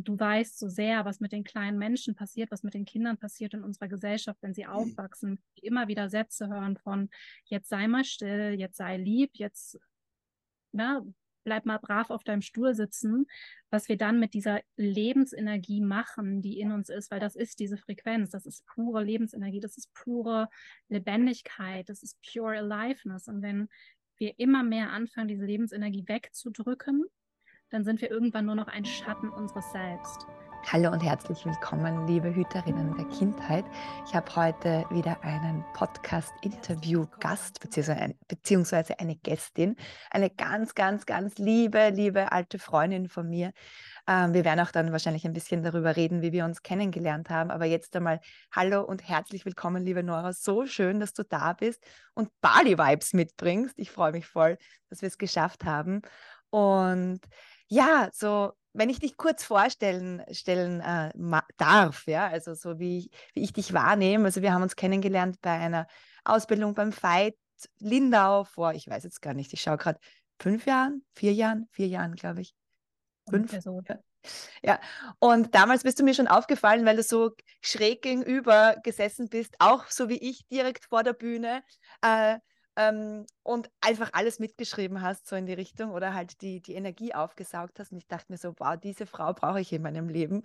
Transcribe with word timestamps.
ähm, 0.00 0.04
du 0.04 0.18
weißt 0.18 0.58
so 0.58 0.68
sehr, 0.68 1.04
was 1.04 1.20
mit 1.20 1.32
den 1.32 1.44
kleinen 1.44 1.78
Menschen 1.78 2.14
passiert, 2.14 2.50
was 2.50 2.62
mit 2.62 2.74
den 2.74 2.84
Kindern 2.84 3.18
passiert 3.18 3.54
in 3.54 3.62
unserer 3.62 3.88
Gesellschaft, 3.88 4.42
wenn 4.42 4.54
sie 4.54 4.64
mhm. 4.64 4.70
aufwachsen, 4.70 5.42
immer 5.56 5.88
wieder 5.88 6.08
Sätze 6.08 6.48
hören 6.48 6.76
von 6.76 7.10
jetzt 7.44 7.68
sei 7.68 7.86
mal 7.86 8.04
still, 8.04 8.54
jetzt 8.58 8.76
sei 8.76 8.96
lieb, 8.96 9.30
jetzt 9.34 9.78
na, 10.72 11.00
ne, 11.00 11.14
bleib 11.42 11.64
mal 11.64 11.78
brav 11.78 12.10
auf 12.10 12.22
deinem 12.22 12.42
Stuhl 12.42 12.74
sitzen, 12.74 13.26
was 13.70 13.88
wir 13.88 13.96
dann 13.96 14.20
mit 14.20 14.34
dieser 14.34 14.60
Lebensenergie 14.76 15.80
machen, 15.80 16.42
die 16.42 16.60
in 16.60 16.70
uns 16.70 16.90
ist, 16.90 17.10
weil 17.10 17.18
das 17.20 17.34
ist 17.34 17.58
diese 17.60 17.76
Frequenz, 17.78 18.30
das 18.30 18.46
ist 18.46 18.66
pure 18.66 19.02
Lebensenergie, 19.02 19.60
das 19.60 19.76
ist 19.76 19.92
pure 19.94 20.48
Lebendigkeit, 20.88 21.88
das 21.88 22.02
ist 22.02 22.18
pure 22.22 22.58
Aliveness. 22.58 23.26
Und 23.26 23.42
wenn 23.42 23.68
wir 24.18 24.38
immer 24.38 24.62
mehr 24.62 24.90
anfangen, 24.90 25.28
diese 25.28 25.46
Lebensenergie 25.46 26.06
wegzudrücken, 26.06 27.06
dann 27.70 27.84
sind 27.84 28.00
wir 28.00 28.10
irgendwann 28.10 28.46
nur 28.46 28.56
noch 28.56 28.66
ein 28.68 28.84
Schatten 28.84 29.28
unseres 29.28 29.70
Selbst. 29.70 30.26
Hallo 30.66 30.90
und 30.90 31.00
herzlich 31.00 31.46
willkommen, 31.46 32.06
liebe 32.06 32.34
Hüterinnen 32.34 32.94
der 32.96 33.06
Kindheit. 33.06 33.64
Ich 34.06 34.14
habe 34.14 34.36
heute 34.36 34.84
wieder 34.90 35.22
einen 35.22 35.64
Podcast-Interview-Gast 35.72 37.60
beziehungsweise 38.28 38.98
eine 38.98 39.16
Gästin, 39.16 39.76
eine 40.10 40.28
ganz, 40.30 40.74
ganz, 40.74 41.06
ganz 41.06 41.38
liebe, 41.38 41.90
liebe 41.90 42.30
alte 42.30 42.58
Freundin 42.58 43.08
von 43.08 43.28
mir. 43.28 43.52
Ähm, 44.06 44.34
wir 44.34 44.44
werden 44.44 44.60
auch 44.60 44.70
dann 44.70 44.92
wahrscheinlich 44.92 45.24
ein 45.24 45.32
bisschen 45.32 45.62
darüber 45.62 45.96
reden, 45.96 46.22
wie 46.22 46.32
wir 46.32 46.44
uns 46.44 46.62
kennengelernt 46.62 47.30
haben. 47.30 47.50
Aber 47.50 47.64
jetzt 47.64 47.96
einmal 47.96 48.20
Hallo 48.52 48.82
und 48.82 49.08
herzlich 49.08 49.46
willkommen, 49.46 49.84
liebe 49.84 50.02
Nora. 50.02 50.32
So 50.32 50.66
schön, 50.66 51.00
dass 51.00 51.14
du 51.14 51.22
da 51.22 51.52
bist 51.54 51.82
und 52.14 52.30
Bali-Vibes 52.40 53.14
mitbringst. 53.14 53.78
Ich 53.78 53.90
freue 53.90 54.12
mich 54.12 54.26
voll, 54.26 54.58
dass 54.88 55.02
wir 55.02 55.06
es 55.08 55.18
geschafft 55.18 55.64
haben. 55.64 56.02
Und 56.50 57.20
ja, 57.70 58.10
so 58.12 58.52
wenn 58.72 58.88
ich 58.88 59.00
dich 59.00 59.16
kurz 59.16 59.42
vorstellen 59.42 60.22
stellen, 60.30 60.80
äh, 60.80 61.10
darf, 61.56 62.06
ja, 62.06 62.28
also 62.28 62.54
so 62.54 62.78
wie 62.78 62.98
ich, 62.98 63.10
wie 63.34 63.42
ich 63.42 63.52
dich 63.52 63.72
wahrnehme, 63.72 64.26
also 64.26 64.42
wir 64.42 64.52
haben 64.52 64.62
uns 64.62 64.76
kennengelernt 64.76 65.40
bei 65.40 65.52
einer 65.52 65.86
Ausbildung 66.24 66.74
beim 66.74 66.92
Veit 66.92 67.36
Lindau 67.78 68.44
vor, 68.44 68.72
ich 68.74 68.88
weiß 68.88 69.04
jetzt 69.04 69.20
gar 69.22 69.34
nicht, 69.34 69.52
ich 69.52 69.60
schaue 69.60 69.76
gerade, 69.76 69.98
fünf 70.40 70.66
Jahren, 70.66 71.04
vier 71.14 71.32
Jahren, 71.32 71.68
vier 71.72 71.88
Jahren, 71.88 72.14
glaube 72.14 72.40
ich. 72.42 72.54
Fünf. 73.28 73.52
So. 73.60 73.82
Ja. 73.86 73.98
ja, 74.62 74.80
und 75.18 75.54
damals 75.54 75.82
bist 75.82 75.98
du 75.98 76.04
mir 76.04 76.14
schon 76.14 76.28
aufgefallen, 76.28 76.86
weil 76.86 76.96
du 76.96 77.02
so 77.02 77.32
schräg 77.60 78.02
gegenüber 78.02 78.76
gesessen 78.82 79.28
bist, 79.28 79.54
auch 79.58 79.86
so 79.88 80.08
wie 80.08 80.18
ich 80.18 80.46
direkt 80.48 80.86
vor 80.86 81.02
der 81.02 81.12
Bühne. 81.12 81.62
Äh, 82.02 82.38
ähm, 82.76 83.26
und 83.42 83.70
einfach 83.80 84.10
alles 84.12 84.38
mitgeschrieben 84.38 85.02
hast, 85.02 85.26
so 85.26 85.36
in 85.36 85.46
die 85.46 85.52
Richtung 85.52 85.90
oder 85.90 86.14
halt 86.14 86.40
die, 86.42 86.60
die 86.60 86.74
Energie 86.74 87.14
aufgesaugt 87.14 87.78
hast. 87.78 87.92
Und 87.92 87.98
ich 87.98 88.06
dachte 88.06 88.32
mir 88.32 88.38
so, 88.38 88.54
wow, 88.58 88.76
diese 88.76 89.06
Frau 89.06 89.32
brauche 89.32 89.60
ich 89.60 89.72
in 89.72 89.82
meinem 89.82 90.08
Leben. 90.08 90.42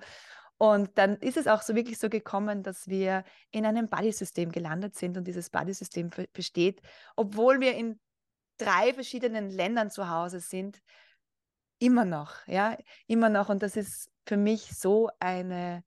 Und 0.58 0.98
dann 0.98 1.18
ist 1.18 1.38
es 1.38 1.48
auch 1.48 1.62
so 1.62 1.76
wirklich 1.76 2.00
so 2.00 2.10
gekommen, 2.10 2.64
dass 2.64 2.88
wir 2.88 3.24
in 3.52 3.66
einem 3.66 3.90
Buddy-System 3.90 4.52
gelandet 4.52 4.96
sind 4.96 5.18
und 5.18 5.26
dieses 5.26 5.50
Buddy-System 5.50 6.12
besteht, 6.32 6.82
obwohl 7.16 7.60
wir 7.60 7.76
in 7.76 8.00
drei 8.58 8.94
verschiedenen 8.94 9.50
Ländern 9.50 9.92
zu 9.92 10.10
Hause 10.10 10.40
sind, 10.40 10.82
immer 11.80 12.06
noch, 12.06 12.48
ja, 12.48 12.78
immer 13.08 13.28
noch. 13.30 13.50
Und 13.50 13.62
das 13.64 13.76
ist 13.76 14.10
für 14.26 14.38
mich 14.38 14.78
so 14.78 15.10
eine, 15.20 15.84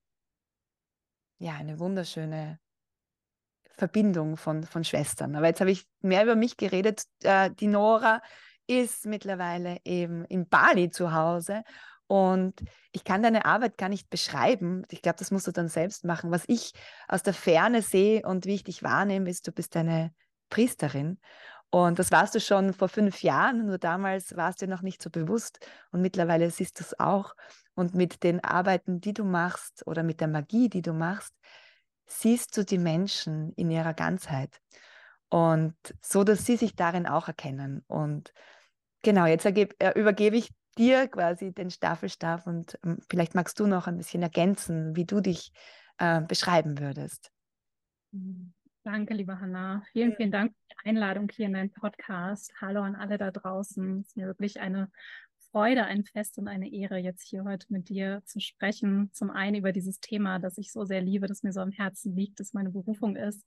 ja, 1.38 1.54
eine 1.54 1.78
wunderschöne 1.78 2.60
Verbindung 3.78 4.36
von, 4.36 4.64
von 4.64 4.84
Schwestern. 4.84 5.36
Aber 5.36 5.46
jetzt 5.46 5.60
habe 5.60 5.70
ich 5.70 5.86
mehr 6.02 6.24
über 6.24 6.36
mich 6.36 6.56
geredet. 6.56 7.04
Äh, 7.22 7.50
die 7.52 7.68
Nora 7.68 8.20
ist 8.66 9.06
mittlerweile 9.06 9.78
eben 9.84 10.24
in 10.26 10.48
Bali 10.48 10.90
zu 10.90 11.14
Hause 11.14 11.62
und 12.08 12.54
ich 12.92 13.04
kann 13.04 13.22
deine 13.22 13.44
Arbeit 13.44 13.78
gar 13.78 13.88
nicht 13.88 14.10
beschreiben. 14.10 14.84
Ich 14.90 15.02
glaube, 15.02 15.18
das 15.18 15.30
musst 15.30 15.46
du 15.46 15.52
dann 15.52 15.68
selbst 15.68 16.04
machen. 16.04 16.30
Was 16.30 16.44
ich 16.48 16.72
aus 17.06 17.22
der 17.22 17.34
Ferne 17.34 17.82
sehe 17.82 18.22
und 18.22 18.46
wie 18.46 18.54
ich 18.54 18.64
dich 18.64 18.82
wahrnehme, 18.82 19.30
ist, 19.30 19.46
du 19.46 19.52
bist 19.52 19.76
eine 19.76 20.12
Priesterin. 20.48 21.18
Und 21.70 21.98
das 21.98 22.10
warst 22.10 22.34
du 22.34 22.40
schon 22.40 22.72
vor 22.72 22.88
fünf 22.88 23.22
Jahren, 23.22 23.66
nur 23.66 23.76
damals 23.76 24.34
warst 24.36 24.62
du 24.62 24.66
noch 24.66 24.80
nicht 24.80 25.02
so 25.02 25.10
bewusst. 25.10 25.60
Und 25.90 26.00
mittlerweile 26.00 26.50
siehst 26.50 26.80
du 26.80 26.84
es 26.84 26.98
auch. 26.98 27.34
Und 27.74 27.94
mit 27.94 28.22
den 28.22 28.42
Arbeiten, 28.42 29.02
die 29.02 29.12
du 29.12 29.24
machst 29.24 29.86
oder 29.86 30.02
mit 30.02 30.22
der 30.22 30.28
Magie, 30.28 30.70
die 30.70 30.82
du 30.82 30.94
machst, 30.94 31.34
siehst 32.08 32.56
du 32.56 32.64
die 32.64 32.78
Menschen 32.78 33.52
in 33.52 33.70
ihrer 33.70 33.94
Ganzheit 33.94 34.60
und 35.28 35.74
so, 36.00 36.24
dass 36.24 36.44
sie 36.44 36.56
sich 36.56 36.74
darin 36.74 37.06
auch 37.06 37.28
erkennen. 37.28 37.84
Und 37.86 38.32
genau, 39.02 39.26
jetzt 39.26 39.44
ergebe, 39.44 39.74
äh, 39.78 39.98
übergebe 39.98 40.36
ich 40.36 40.50
dir 40.78 41.08
quasi 41.08 41.52
den 41.52 41.70
Staffelstab 41.70 42.46
und 42.46 42.78
ähm, 42.84 42.98
vielleicht 43.10 43.34
magst 43.34 43.60
du 43.60 43.66
noch 43.66 43.86
ein 43.86 43.98
bisschen 43.98 44.22
ergänzen, 44.22 44.96
wie 44.96 45.04
du 45.04 45.20
dich 45.20 45.52
äh, 45.98 46.22
beschreiben 46.22 46.78
würdest. 46.78 47.30
Danke, 48.84 49.12
liebe 49.12 49.38
Hanna. 49.38 49.82
Vielen, 49.92 50.14
vielen 50.16 50.30
Dank 50.30 50.52
für 50.52 50.74
die 50.74 50.88
Einladung 50.88 51.28
hier 51.30 51.46
in 51.46 51.52
deinen 51.52 51.72
Podcast. 51.72 52.54
Hallo 52.60 52.80
an 52.80 52.94
alle 52.94 53.18
da 53.18 53.30
draußen. 53.30 54.00
Es 54.00 54.08
ist 54.08 54.16
mir 54.16 54.26
wirklich 54.26 54.60
eine 54.60 54.90
Freude, 55.58 55.86
ein 55.86 56.04
Fest 56.04 56.38
und 56.38 56.46
eine 56.46 56.72
Ehre, 56.72 56.98
jetzt 56.98 57.26
hier 57.26 57.42
heute 57.42 57.66
mit 57.70 57.88
dir 57.88 58.22
zu 58.24 58.38
sprechen. 58.38 59.10
Zum 59.12 59.32
einen 59.32 59.56
über 59.56 59.72
dieses 59.72 59.98
Thema, 59.98 60.38
das 60.38 60.56
ich 60.56 60.70
so 60.70 60.84
sehr 60.84 61.00
liebe, 61.00 61.26
das 61.26 61.42
mir 61.42 61.52
so 61.52 61.58
am 61.58 61.72
Herzen 61.72 62.14
liegt, 62.14 62.38
das 62.38 62.52
meine 62.52 62.70
Berufung 62.70 63.16
ist. 63.16 63.44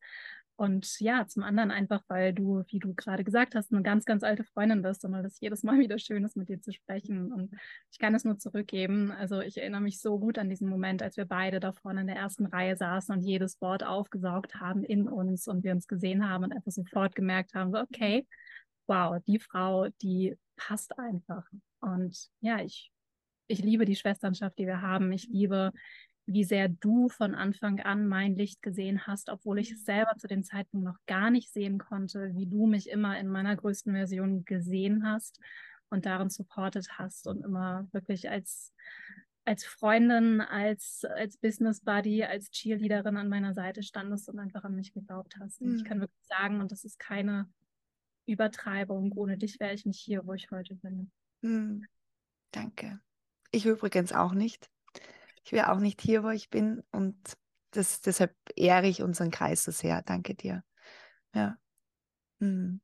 Und 0.57 0.99
ja, 0.99 1.25
zum 1.25 1.43
anderen 1.43 1.71
einfach, 1.71 2.03
weil 2.09 2.33
du, 2.33 2.65
wie 2.67 2.79
du 2.79 2.93
gerade 2.95 3.23
gesagt 3.23 3.55
hast, 3.55 3.71
eine 3.71 3.81
ganz, 3.81 4.03
ganz 4.03 4.23
alte 4.23 4.43
Freundin 4.43 4.81
bist 4.81 5.05
und 5.05 5.13
weil 5.13 5.23
es 5.23 5.39
jedes 5.39 5.63
Mal 5.63 5.79
wieder 5.79 5.97
schön 5.99 6.25
ist, 6.25 6.35
mit 6.35 6.49
dir 6.49 6.59
zu 6.59 6.73
sprechen. 6.73 7.31
Und 7.31 7.53
ich 7.93 7.97
kann 7.97 8.13
es 8.13 8.25
nur 8.25 8.37
zurückgeben. 8.37 9.11
Also 9.11 9.39
ich 9.39 9.57
erinnere 9.57 9.79
mich 9.79 10.01
so 10.01 10.19
gut 10.19 10.37
an 10.37 10.49
diesen 10.49 10.67
Moment, 10.67 11.01
als 11.01 11.15
wir 11.15 11.23
beide 11.23 11.61
da 11.61 11.71
vorne 11.71 12.01
in 12.01 12.07
der 12.07 12.17
ersten 12.17 12.45
Reihe 12.45 12.75
saßen 12.75 13.15
und 13.15 13.21
jedes 13.21 13.61
Wort 13.61 13.85
aufgesaugt 13.85 14.55
haben 14.55 14.83
in 14.83 15.07
uns 15.07 15.47
und 15.47 15.63
wir 15.63 15.71
uns 15.71 15.87
gesehen 15.87 16.27
haben 16.27 16.43
und 16.43 16.51
einfach 16.51 16.73
sofort 16.73 17.15
gemerkt 17.15 17.53
haben, 17.53 17.73
okay, 17.73 18.27
wow, 18.87 19.17
die 19.25 19.39
Frau, 19.39 19.87
die 20.01 20.35
passt 20.67 20.97
einfach. 20.99 21.45
Und 21.79 22.29
ja, 22.39 22.61
ich, 22.61 22.91
ich 23.47 23.59
liebe 23.59 23.85
die 23.85 23.95
Schwesternschaft, 23.95 24.57
die 24.59 24.67
wir 24.67 24.81
haben. 24.81 25.11
Ich 25.11 25.27
liebe, 25.27 25.71
wie 26.25 26.43
sehr 26.43 26.69
du 26.69 27.09
von 27.09 27.35
Anfang 27.35 27.79
an 27.79 28.07
mein 28.07 28.35
Licht 28.35 28.61
gesehen 28.61 29.07
hast, 29.07 29.29
obwohl 29.29 29.59
ich 29.59 29.71
es 29.71 29.85
selber 29.85 30.15
zu 30.17 30.27
dem 30.27 30.43
Zeitpunkt 30.43 30.85
noch 30.85 30.97
gar 31.07 31.31
nicht 31.31 31.51
sehen 31.51 31.79
konnte, 31.79 32.33
wie 32.35 32.45
du 32.45 32.67
mich 32.67 32.89
immer 32.89 33.19
in 33.19 33.27
meiner 33.27 33.55
größten 33.55 33.93
Version 33.93 34.45
gesehen 34.45 35.05
hast 35.05 35.39
und 35.89 36.05
darin 36.05 36.29
supportet 36.29 36.87
hast 36.97 37.27
und 37.27 37.43
immer 37.43 37.87
wirklich 37.91 38.29
als 38.29 38.73
als 39.43 39.65
Freundin, 39.65 40.39
als, 40.39 41.03
als 41.03 41.35
Business 41.37 41.81
Buddy, 41.81 42.23
als 42.23 42.51
Cheerleaderin 42.51 43.17
an 43.17 43.27
meiner 43.27 43.55
Seite 43.55 43.81
standest 43.81 44.29
und 44.29 44.37
einfach 44.37 44.63
an 44.63 44.75
mich 44.75 44.93
geglaubt 44.93 45.35
hast. 45.39 45.61
Mhm. 45.61 45.77
Ich 45.77 45.83
kann 45.83 45.99
wirklich 45.99 46.23
sagen, 46.27 46.61
und 46.61 46.71
das 46.71 46.83
ist 46.83 46.99
keine 46.99 47.49
Übertreibung, 48.25 49.11
ohne 49.13 49.37
dich 49.37 49.59
wäre 49.59 49.73
ich 49.73 49.85
nicht 49.85 49.99
hier, 49.99 50.25
wo 50.25 50.33
ich 50.33 50.49
heute 50.51 50.75
bin. 50.75 51.11
Hm, 51.41 51.85
danke. 52.51 52.99
Ich 53.51 53.65
übrigens 53.65 54.13
auch 54.13 54.33
nicht. 54.33 54.69
Ich 55.43 55.51
wäre 55.51 55.71
auch 55.71 55.79
nicht 55.79 56.01
hier, 56.01 56.23
wo 56.23 56.29
ich 56.29 56.49
bin 56.49 56.83
und 56.91 57.17
das, 57.71 58.01
deshalb 58.01 58.35
ehre 58.55 58.87
ich 58.87 59.01
unseren 59.01 59.31
Kreis 59.31 59.63
so 59.63 59.71
sehr. 59.71 60.01
Danke 60.03 60.35
dir. 60.35 60.63
Ja. 61.33 61.57
Hm. 62.39 62.81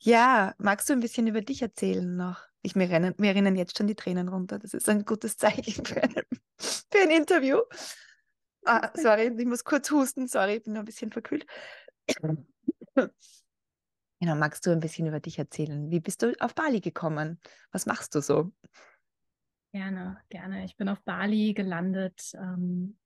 Ja, 0.00 0.54
magst 0.58 0.88
du 0.88 0.92
ein 0.92 1.00
bisschen 1.00 1.26
über 1.26 1.40
dich 1.40 1.62
erzählen 1.62 2.16
noch? 2.16 2.46
Ich, 2.62 2.74
mir, 2.74 2.90
rennen, 2.90 3.14
mir 3.18 3.34
rennen 3.34 3.56
jetzt 3.56 3.78
schon 3.78 3.86
die 3.86 3.94
Tränen 3.94 4.28
runter. 4.28 4.58
Das 4.58 4.74
ist 4.74 4.88
ein 4.88 5.04
gutes 5.04 5.36
Zeichen 5.36 5.84
für 5.84 6.02
ein, 6.02 6.14
für 6.58 6.98
ein 7.00 7.10
Interview. 7.10 7.60
Ah, 8.64 8.90
sorry, 8.94 9.32
ich 9.38 9.46
muss 9.46 9.62
kurz 9.62 9.90
husten. 9.90 10.26
Sorry, 10.26 10.56
ich 10.56 10.64
bin 10.64 10.72
noch 10.72 10.80
ein 10.80 10.86
bisschen 10.86 11.12
verkühlt. 11.12 11.46
Genau, 14.20 14.34
magst 14.34 14.64
du 14.66 14.70
ein 14.70 14.80
bisschen 14.80 15.06
über 15.06 15.20
dich 15.20 15.38
erzählen? 15.38 15.90
Wie 15.90 16.00
bist 16.00 16.22
du 16.22 16.32
auf 16.40 16.54
Bali 16.54 16.80
gekommen? 16.80 17.38
Was 17.70 17.86
machst 17.86 18.14
du 18.14 18.20
so? 18.20 18.52
Gerne, 19.72 20.18
gerne. 20.30 20.64
Ich 20.64 20.76
bin 20.76 20.88
auf 20.88 21.02
Bali 21.02 21.52
gelandet, 21.52 22.32
ähm, 22.34 22.96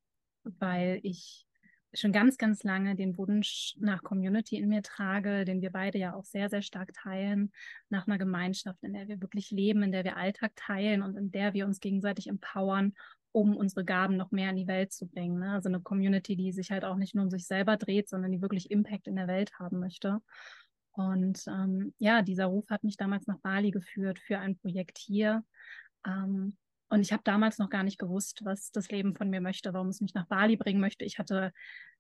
weil 0.45 1.01
ich 1.03 1.47
schon 1.95 2.13
ganz, 2.13 2.39
ganz 2.39 2.63
lange 2.63 2.95
den 2.95 3.19
Wunsch 3.19 3.75
nach 3.79 4.03
Community 4.03 4.57
in 4.57 4.69
mir 4.69 4.83
trage, 4.83 5.45
den 5.45 5.61
wir 5.61 5.71
beide 5.71 5.99
ja 5.99 6.15
auch 6.15 6.25
sehr, 6.25 6.49
sehr 6.49 6.63
stark 6.63 6.93
teilen, 6.93 7.53
nach 7.89 8.07
einer 8.07 8.19
Gemeinschaft, 8.19 8.83
in 8.83 8.93
der 8.93 9.09
wir 9.09 9.21
wirklich 9.21 9.51
leben, 9.51 9.83
in 9.83 9.91
der 9.91 10.05
wir 10.05 10.17
Alltag 10.17 10.53
teilen 10.55 11.03
und 11.03 11.17
in 11.17 11.33
der 11.33 11.55
wir 11.55 11.67
uns 11.67 11.81
gegenseitig 11.81 12.29
empowern, 12.29 12.95
um 13.33 13.57
unsere 13.57 13.85
Gaben 13.85 14.17
noch 14.17 14.31
mehr 14.31 14.51
in 14.51 14.57
die 14.57 14.67
Welt 14.67 14.93
zu 14.93 15.07
bringen. 15.07 15.41
Ne? 15.41 15.53
Also 15.53 15.69
eine 15.69 15.81
Community, 15.81 16.37
die 16.37 16.53
sich 16.53 16.71
halt 16.71 16.85
auch 16.85 16.97
nicht 16.97 17.15
nur 17.15 17.25
um 17.25 17.31
sich 17.31 17.47
selber 17.47 17.77
dreht, 17.77 18.09
sondern 18.09 18.31
die 18.31 18.43
wirklich 18.43 18.71
Impact 18.71 19.09
in 19.09 19.17
der 19.17 19.27
Welt 19.27 19.59
haben 19.59 19.81
möchte. 19.81 20.21
Und 20.93 21.45
ähm, 21.47 21.95
ja, 21.99 22.23
dieser 22.23 22.47
Ruf 22.47 22.69
hat 22.71 22.85
mich 22.85 22.97
damals 22.97 23.27
nach 23.27 23.39
Bali 23.39 23.71
geführt 23.71 24.19
für 24.19 24.39
ein 24.39 24.57
Projekt 24.59 24.99
hier. 24.99 25.45
Ähm, 26.07 26.57
und 26.89 27.01
ich 27.03 27.13
habe 27.13 27.23
damals 27.25 27.59
noch 27.59 27.71
gar 27.71 27.85
nicht 27.85 27.99
gewusst, 27.99 28.45
was 28.45 28.73
das 28.73 28.91
Leben 28.91 29.15
von 29.15 29.31
mir 29.31 29.41
möchte, 29.41 29.73
warum 29.73 29.89
es 29.89 30.01
mich 30.01 30.15
nach 30.15 30.27
Bali 30.27 30.57
bringen 30.57 30.81
möchte. 30.81 31.05
Ich 31.05 31.19
hatte, 31.19 31.53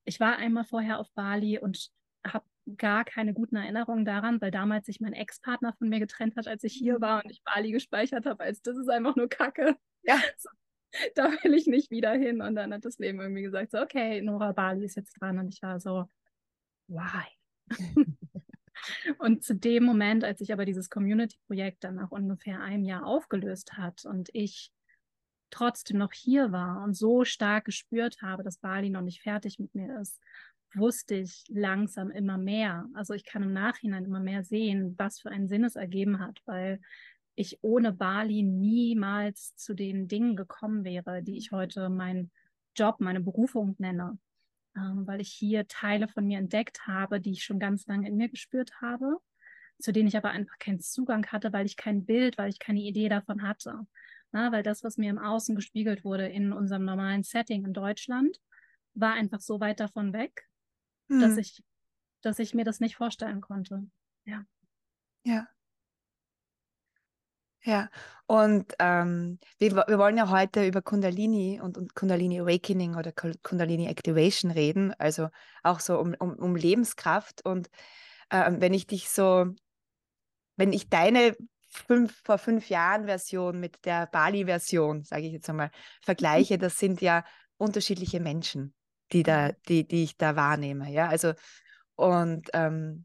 ich 0.04 0.18
war 0.18 0.36
einmal 0.36 0.64
vorher 0.64 0.98
auf 0.98 1.10
Bali 1.12 1.58
und 1.58 1.90
habe 2.26 2.44
gar 2.76 3.04
keine 3.04 3.32
guten 3.32 3.56
Erinnerungen 3.56 4.04
daran, 4.04 4.40
weil 4.40 4.50
damals 4.50 4.86
sich 4.86 5.00
mein 5.00 5.12
Ex-Partner 5.12 5.72
von 5.74 5.88
mir 5.88 6.00
getrennt 6.00 6.36
hat, 6.36 6.48
als 6.48 6.64
ich 6.64 6.74
hier 6.74 6.96
mhm. 6.96 7.02
war 7.02 7.24
und 7.24 7.30
ich 7.30 7.42
Bali 7.44 7.70
gespeichert 7.70 8.26
habe, 8.26 8.42
als 8.42 8.62
das 8.62 8.76
ist 8.76 8.88
einfach 8.88 9.16
nur 9.16 9.28
Kacke. 9.28 9.76
Ja. 10.02 10.20
da 11.14 11.30
will 11.42 11.54
ich 11.54 11.66
nicht 11.66 11.90
wieder 11.90 12.12
hin. 12.12 12.42
Und 12.42 12.56
dann 12.56 12.72
hat 12.72 12.84
das 12.84 12.98
Leben 12.98 13.20
irgendwie 13.20 13.42
gesagt, 13.42 13.70
so, 13.70 13.80
okay, 13.80 14.20
Nora 14.22 14.52
Bali 14.52 14.84
ist 14.84 14.96
jetzt 14.96 15.14
dran. 15.20 15.38
Und 15.38 15.54
ich 15.54 15.62
war 15.62 15.78
so, 15.80 16.08
why? 16.88 17.26
und 19.18 19.44
zu 19.44 19.54
dem 19.54 19.84
Moment, 19.84 20.24
als 20.24 20.38
sich 20.38 20.52
aber 20.52 20.64
dieses 20.64 20.90
Community-Projekt 20.90 21.84
dann 21.84 21.96
nach 21.96 22.10
ungefähr 22.10 22.60
einem 22.60 22.84
Jahr 22.84 23.06
aufgelöst 23.06 23.74
hat 23.74 24.04
und 24.04 24.28
ich 24.32 24.72
trotzdem 25.50 25.98
noch 25.98 26.12
hier 26.12 26.52
war 26.52 26.82
und 26.82 26.94
so 26.94 27.24
stark 27.24 27.64
gespürt 27.64 28.22
habe, 28.22 28.42
dass 28.42 28.58
Bali 28.58 28.90
noch 28.90 29.02
nicht 29.02 29.22
fertig 29.22 29.58
mit 29.58 29.74
mir 29.74 30.00
ist, 30.00 30.20
wusste 30.74 31.16
ich 31.16 31.44
langsam 31.48 32.10
immer 32.10 32.38
mehr. 32.38 32.88
Also 32.94 33.14
ich 33.14 33.24
kann 33.24 33.42
im 33.42 33.52
Nachhinein 33.52 34.04
immer 34.04 34.20
mehr 34.20 34.44
sehen, 34.44 34.94
was 34.96 35.20
für 35.20 35.30
einen 35.30 35.48
Sinn 35.48 35.64
es 35.64 35.76
ergeben 35.76 36.20
hat, 36.20 36.40
weil 36.46 36.80
ich 37.34 37.58
ohne 37.62 37.92
Bali 37.92 38.42
niemals 38.42 39.56
zu 39.56 39.74
den 39.74 40.08
Dingen 40.08 40.36
gekommen 40.36 40.84
wäre, 40.84 41.22
die 41.22 41.36
ich 41.36 41.52
heute 41.52 41.88
meinen 41.88 42.30
Job, 42.76 43.00
meine 43.00 43.20
Berufung 43.20 43.74
nenne. 43.78 44.18
Ähm, 44.76 45.06
weil 45.06 45.20
ich 45.20 45.32
hier 45.32 45.66
Teile 45.66 46.06
von 46.06 46.26
mir 46.26 46.38
entdeckt 46.38 46.86
habe, 46.86 47.20
die 47.20 47.32
ich 47.32 47.44
schon 47.44 47.58
ganz 47.58 47.86
lange 47.86 48.08
in 48.08 48.16
mir 48.16 48.28
gespürt 48.28 48.80
habe, 48.80 49.16
zu 49.80 49.92
denen 49.92 50.08
ich 50.08 50.16
aber 50.16 50.30
einfach 50.30 50.58
keinen 50.58 50.80
Zugang 50.80 51.26
hatte, 51.26 51.52
weil 51.52 51.66
ich 51.66 51.76
kein 51.76 52.04
Bild, 52.04 52.38
weil 52.38 52.50
ich 52.50 52.58
keine 52.58 52.80
Idee 52.80 53.08
davon 53.08 53.42
hatte. 53.42 53.80
Na, 54.32 54.52
weil 54.52 54.62
das, 54.62 54.84
was 54.84 54.96
mir 54.96 55.10
im 55.10 55.18
Außen 55.18 55.56
gespiegelt 55.56 56.04
wurde 56.04 56.28
in 56.28 56.52
unserem 56.52 56.84
normalen 56.84 57.24
Setting 57.24 57.64
in 57.64 57.72
Deutschland, 57.72 58.38
war 58.94 59.14
einfach 59.14 59.40
so 59.40 59.58
weit 59.58 59.80
davon 59.80 60.12
weg, 60.12 60.48
hm. 61.08 61.20
dass 61.20 61.36
ich, 61.36 61.64
dass 62.22 62.38
ich 62.38 62.54
mir 62.54 62.64
das 62.64 62.78
nicht 62.78 62.96
vorstellen 62.96 63.40
konnte. 63.40 63.88
Ja. 64.24 64.44
Ja. 65.24 65.48
Ja, 67.62 67.90
und 68.26 68.74
ähm, 68.78 69.38
wir, 69.58 69.72
wir 69.72 69.98
wollen 69.98 70.16
ja 70.16 70.30
heute 70.30 70.66
über 70.66 70.80
Kundalini 70.80 71.60
und, 71.60 71.76
und 71.76 71.94
Kundalini 71.94 72.40
Awakening 72.40 72.96
oder 72.96 73.12
Kundalini 73.12 73.86
Activation 73.86 74.50
reden, 74.50 74.94
also 74.98 75.28
auch 75.62 75.80
so 75.80 75.98
um, 75.98 76.14
um, 76.18 76.34
um 76.34 76.56
Lebenskraft. 76.56 77.44
Und 77.44 77.68
ähm, 78.30 78.60
wenn 78.60 78.72
ich 78.72 78.86
dich 78.86 79.10
so, 79.10 79.46
wenn 80.56 80.72
ich 80.72 80.88
deine 80.88 81.36
fünf, 81.68 82.22
vor 82.24 82.38
fünf 82.38 82.70
Jahren 82.70 83.04
Version 83.04 83.60
mit 83.60 83.84
der 83.84 84.06
Bali-Version, 84.06 85.04
sage 85.04 85.26
ich 85.26 85.32
jetzt 85.32 85.50
einmal, 85.50 85.70
vergleiche, 86.00 86.56
das 86.56 86.78
sind 86.78 87.02
ja 87.02 87.24
unterschiedliche 87.58 88.20
Menschen 88.20 88.74
die 89.12 89.22
da, 89.22 89.48
mhm. 89.48 89.52
die, 89.68 89.86
die 89.86 90.04
ich 90.04 90.16
da 90.16 90.36
wahrnehme. 90.36 90.90
Ja, 90.90 91.08
also 91.08 91.32
und 91.96 92.48
ähm, 92.52 93.04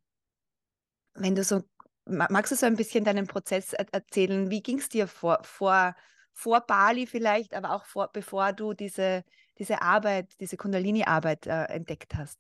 wenn 1.13 1.36
du 1.36 1.44
so, 1.44 1.63
magst 2.06 2.52
du 2.52 2.56
so 2.56 2.66
ein 2.66 2.75
bisschen 2.75 3.04
deinen 3.04 3.28
Prozess 3.28 3.74
erzählen? 3.74 4.50
Wie 4.50 4.62
ging 4.62 4.80
es 4.80 4.90
dir 4.90 5.07
vor, 5.07 5.40
vor, 5.44 5.96
vor 6.34 6.62
Bali 6.62 7.07
vielleicht, 7.07 7.54
aber 7.54 7.72
auch 7.72 7.86
vor, 7.86 8.10
bevor 8.12 8.54
du 8.54 8.74
diese, 8.74 9.24
diese 9.57 9.81
Arbeit, 9.81 10.40
diese 10.40 10.57
Kundalini-Arbeit 10.57 11.48
äh, 11.48 11.66
entdeckt 11.66 12.16
hast? 12.16 12.40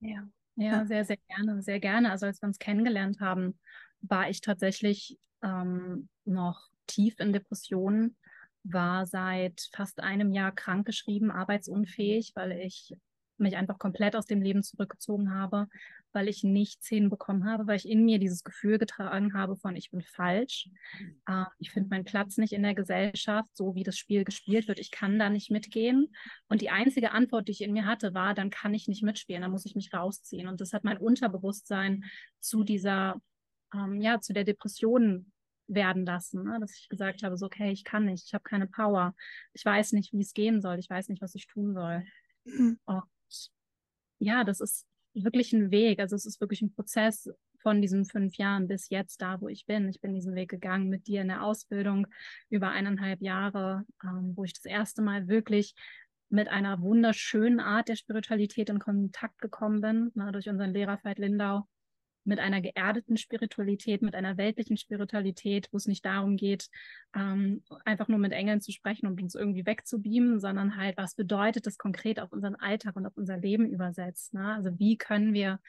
Ja. 0.00 0.26
ja, 0.56 0.86
sehr, 0.86 1.04
sehr 1.04 1.18
gerne, 1.28 1.62
sehr 1.62 1.80
gerne. 1.80 2.10
Also 2.10 2.26
als 2.26 2.42
wir 2.42 2.48
uns 2.48 2.58
kennengelernt 2.58 3.20
haben, 3.20 3.58
war 4.00 4.28
ich 4.28 4.40
tatsächlich 4.40 5.18
ähm, 5.42 6.08
noch 6.24 6.68
tief 6.86 7.18
in 7.20 7.32
Depressionen 7.32 8.16
war 8.72 9.06
seit 9.06 9.68
fast 9.72 10.00
einem 10.00 10.32
Jahr 10.32 10.52
krankgeschrieben, 10.52 11.30
arbeitsunfähig, 11.30 12.32
weil 12.34 12.52
ich 12.52 12.96
mich 13.38 13.56
einfach 13.56 13.78
komplett 13.78 14.16
aus 14.16 14.26
dem 14.26 14.42
Leben 14.42 14.62
zurückgezogen 14.62 15.34
habe, 15.34 15.68
weil 16.16 16.28
ich 16.28 16.42
nichts 16.42 16.88
hinbekommen 16.88 17.44
habe, 17.44 17.66
weil 17.66 17.76
ich 17.76 17.86
in 17.86 18.02
mir 18.02 18.18
dieses 18.18 18.42
Gefühl 18.42 18.78
getragen 18.78 19.34
habe 19.34 19.54
von 19.54 19.76
ich 19.76 19.90
bin 19.90 20.00
falsch. 20.00 20.70
Äh, 21.28 21.44
ich 21.58 21.70
finde 21.70 21.90
meinen 21.90 22.06
Platz 22.06 22.38
nicht 22.38 22.54
in 22.54 22.62
der 22.62 22.74
Gesellschaft, 22.74 23.54
so 23.54 23.74
wie 23.74 23.82
das 23.82 23.98
Spiel 23.98 24.24
gespielt 24.24 24.66
wird. 24.66 24.78
Ich 24.78 24.90
kann 24.90 25.18
da 25.18 25.28
nicht 25.28 25.50
mitgehen. 25.50 26.08
Und 26.48 26.62
die 26.62 26.70
einzige 26.70 27.10
Antwort, 27.10 27.48
die 27.48 27.52
ich 27.52 27.60
in 27.60 27.74
mir 27.74 27.84
hatte, 27.84 28.14
war, 28.14 28.32
dann 28.32 28.48
kann 28.48 28.72
ich 28.72 28.88
nicht 28.88 29.02
mitspielen, 29.02 29.42
dann 29.42 29.50
muss 29.50 29.66
ich 29.66 29.74
mich 29.74 29.92
rausziehen. 29.92 30.48
Und 30.48 30.62
das 30.62 30.72
hat 30.72 30.84
mein 30.84 30.96
Unterbewusstsein 30.96 32.04
zu 32.40 32.64
dieser, 32.64 33.20
ähm, 33.74 34.00
ja, 34.00 34.18
zu 34.18 34.32
der 34.32 34.44
Depression 34.44 35.30
werden 35.68 36.06
lassen, 36.06 36.44
ne? 36.44 36.58
dass 36.60 36.78
ich 36.78 36.88
gesagt 36.88 37.24
habe, 37.24 37.36
so, 37.36 37.44
okay, 37.44 37.72
ich 37.72 37.84
kann 37.84 38.06
nicht, 38.06 38.24
ich 38.24 38.32
habe 38.32 38.44
keine 38.44 38.66
Power, 38.66 39.14
ich 39.52 39.64
weiß 39.64 39.92
nicht, 39.92 40.14
wie 40.14 40.22
es 40.22 40.32
gehen 40.32 40.62
soll, 40.62 40.78
ich 40.78 40.88
weiß 40.88 41.10
nicht, 41.10 41.20
was 41.20 41.34
ich 41.34 41.46
tun 41.46 41.74
soll. 41.74 42.06
Mhm. 42.44 42.78
Und 42.86 43.02
ja, 44.18 44.44
das 44.44 44.60
ist 44.60 44.86
wirklich 45.24 45.52
ein 45.52 45.70
Weg, 45.70 46.00
also 46.00 46.16
es 46.16 46.26
ist 46.26 46.40
wirklich 46.40 46.62
ein 46.62 46.72
Prozess 46.74 47.30
von 47.58 47.82
diesen 47.82 48.04
fünf 48.04 48.36
Jahren 48.36 48.68
bis 48.68 48.90
jetzt 48.90 49.20
da, 49.22 49.40
wo 49.40 49.48
ich 49.48 49.66
bin. 49.66 49.88
Ich 49.88 50.00
bin 50.00 50.14
diesen 50.14 50.34
Weg 50.34 50.50
gegangen 50.50 50.88
mit 50.88 51.06
dir 51.06 51.22
in 51.22 51.28
der 51.28 51.42
Ausbildung 51.42 52.06
über 52.48 52.70
eineinhalb 52.70 53.20
Jahre, 53.20 53.84
ähm, 54.04 54.32
wo 54.36 54.44
ich 54.44 54.52
das 54.52 54.64
erste 54.64 55.02
Mal 55.02 55.28
wirklich 55.28 55.74
mit 56.28 56.48
einer 56.48 56.80
wunderschönen 56.80 57.60
Art 57.60 57.88
der 57.88 57.96
Spiritualität 57.96 58.68
in 58.68 58.78
Kontakt 58.78 59.40
gekommen 59.40 59.80
bin, 59.80 60.10
ne, 60.14 60.32
durch 60.32 60.48
unseren 60.48 60.72
Lehrer 60.72 60.98
Veit 61.02 61.18
Lindau 61.18 61.66
mit 62.26 62.38
einer 62.38 62.60
geerdeten 62.60 63.16
Spiritualität, 63.16 64.02
mit 64.02 64.14
einer 64.14 64.36
weltlichen 64.36 64.76
Spiritualität, 64.76 65.68
wo 65.72 65.76
es 65.76 65.86
nicht 65.86 66.04
darum 66.04 66.36
geht, 66.36 66.68
ähm, 67.14 67.62
einfach 67.84 68.08
nur 68.08 68.18
mit 68.18 68.32
Engeln 68.32 68.60
zu 68.60 68.72
sprechen 68.72 69.06
und 69.06 69.20
uns 69.22 69.34
irgendwie 69.34 69.66
wegzubeamen, 69.66 70.40
sondern 70.40 70.76
halt, 70.76 70.96
was 70.96 71.14
bedeutet 71.14 71.66
das 71.66 71.78
konkret 71.78 72.20
auf 72.20 72.32
unseren 72.32 72.56
Alltag 72.56 72.96
und 72.96 73.06
auf 73.06 73.16
unser 73.16 73.38
Leben 73.38 73.70
übersetzt. 73.70 74.34
Ne? 74.34 74.54
Also 74.54 74.78
wie 74.78 74.96
können 74.96 75.32
wir 75.34 75.60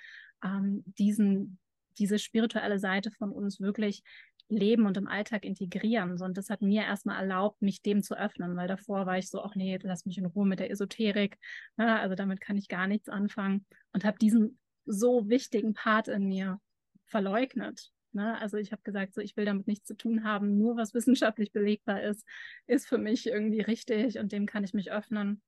ähm, 0.44 0.84
diesen, 0.86 1.60
diese 1.98 2.20
spirituelle 2.20 2.80
Seite 2.80 3.12
von 3.12 3.32
uns 3.32 3.60
wirklich 3.60 4.04
leben 4.50 4.86
und 4.86 4.98
im 4.98 5.08
Alltag 5.08 5.44
integrieren. 5.44 6.22
Und 6.22 6.38
das 6.38 6.50
hat 6.50 6.62
mir 6.62 6.84
erstmal 6.84 7.20
erlaubt, 7.20 7.62
mich 7.62 7.82
dem 7.82 8.02
zu 8.02 8.18
öffnen, 8.18 8.56
weil 8.56 8.68
davor 8.68 9.06
war 9.06 9.18
ich 9.18 9.30
so, 9.30 9.42
ach 9.42 9.56
nee, 9.56 9.78
lass 9.82 10.06
mich 10.06 10.18
in 10.18 10.26
Ruhe 10.26 10.48
mit 10.48 10.60
der 10.60 10.72
Esoterik. 10.72 11.38
Ne? 11.76 12.00
Also 12.00 12.16
damit 12.16 12.42
kann 12.42 12.58
ich 12.58 12.70
gar 12.70 12.88
nichts 12.88 13.10
anfangen 13.10 13.66
und 13.92 14.06
habe 14.06 14.18
diesen 14.18 14.58
so 14.88 15.30
wichtigen 15.30 15.74
Part 15.74 16.08
in 16.08 16.28
mir 16.28 16.60
verleugnet. 17.06 17.92
Ne? 18.14 18.40
Also 18.40 18.58
ich 18.58 18.72
habe 18.72 18.82
gesagt, 18.84 19.14
so 19.14 19.22
ich 19.22 19.38
will 19.38 19.46
damit 19.46 19.68
nichts 19.68 19.88
zu 19.88 19.96
tun 19.96 20.24
haben, 20.24 20.58
nur 20.58 20.78
was 20.78 20.94
wissenschaftlich 20.94 21.52
belegbar 21.52 22.02
ist, 22.02 22.26
ist 22.66 22.88
für 22.88 22.98
mich 22.98 23.28
irgendwie 23.28 23.62
richtig 23.62 24.18
und 24.18 24.32
dem 24.32 24.46
kann 24.46 24.64
ich 24.64 24.74
mich 24.74 24.92
öffnen. 24.92 25.42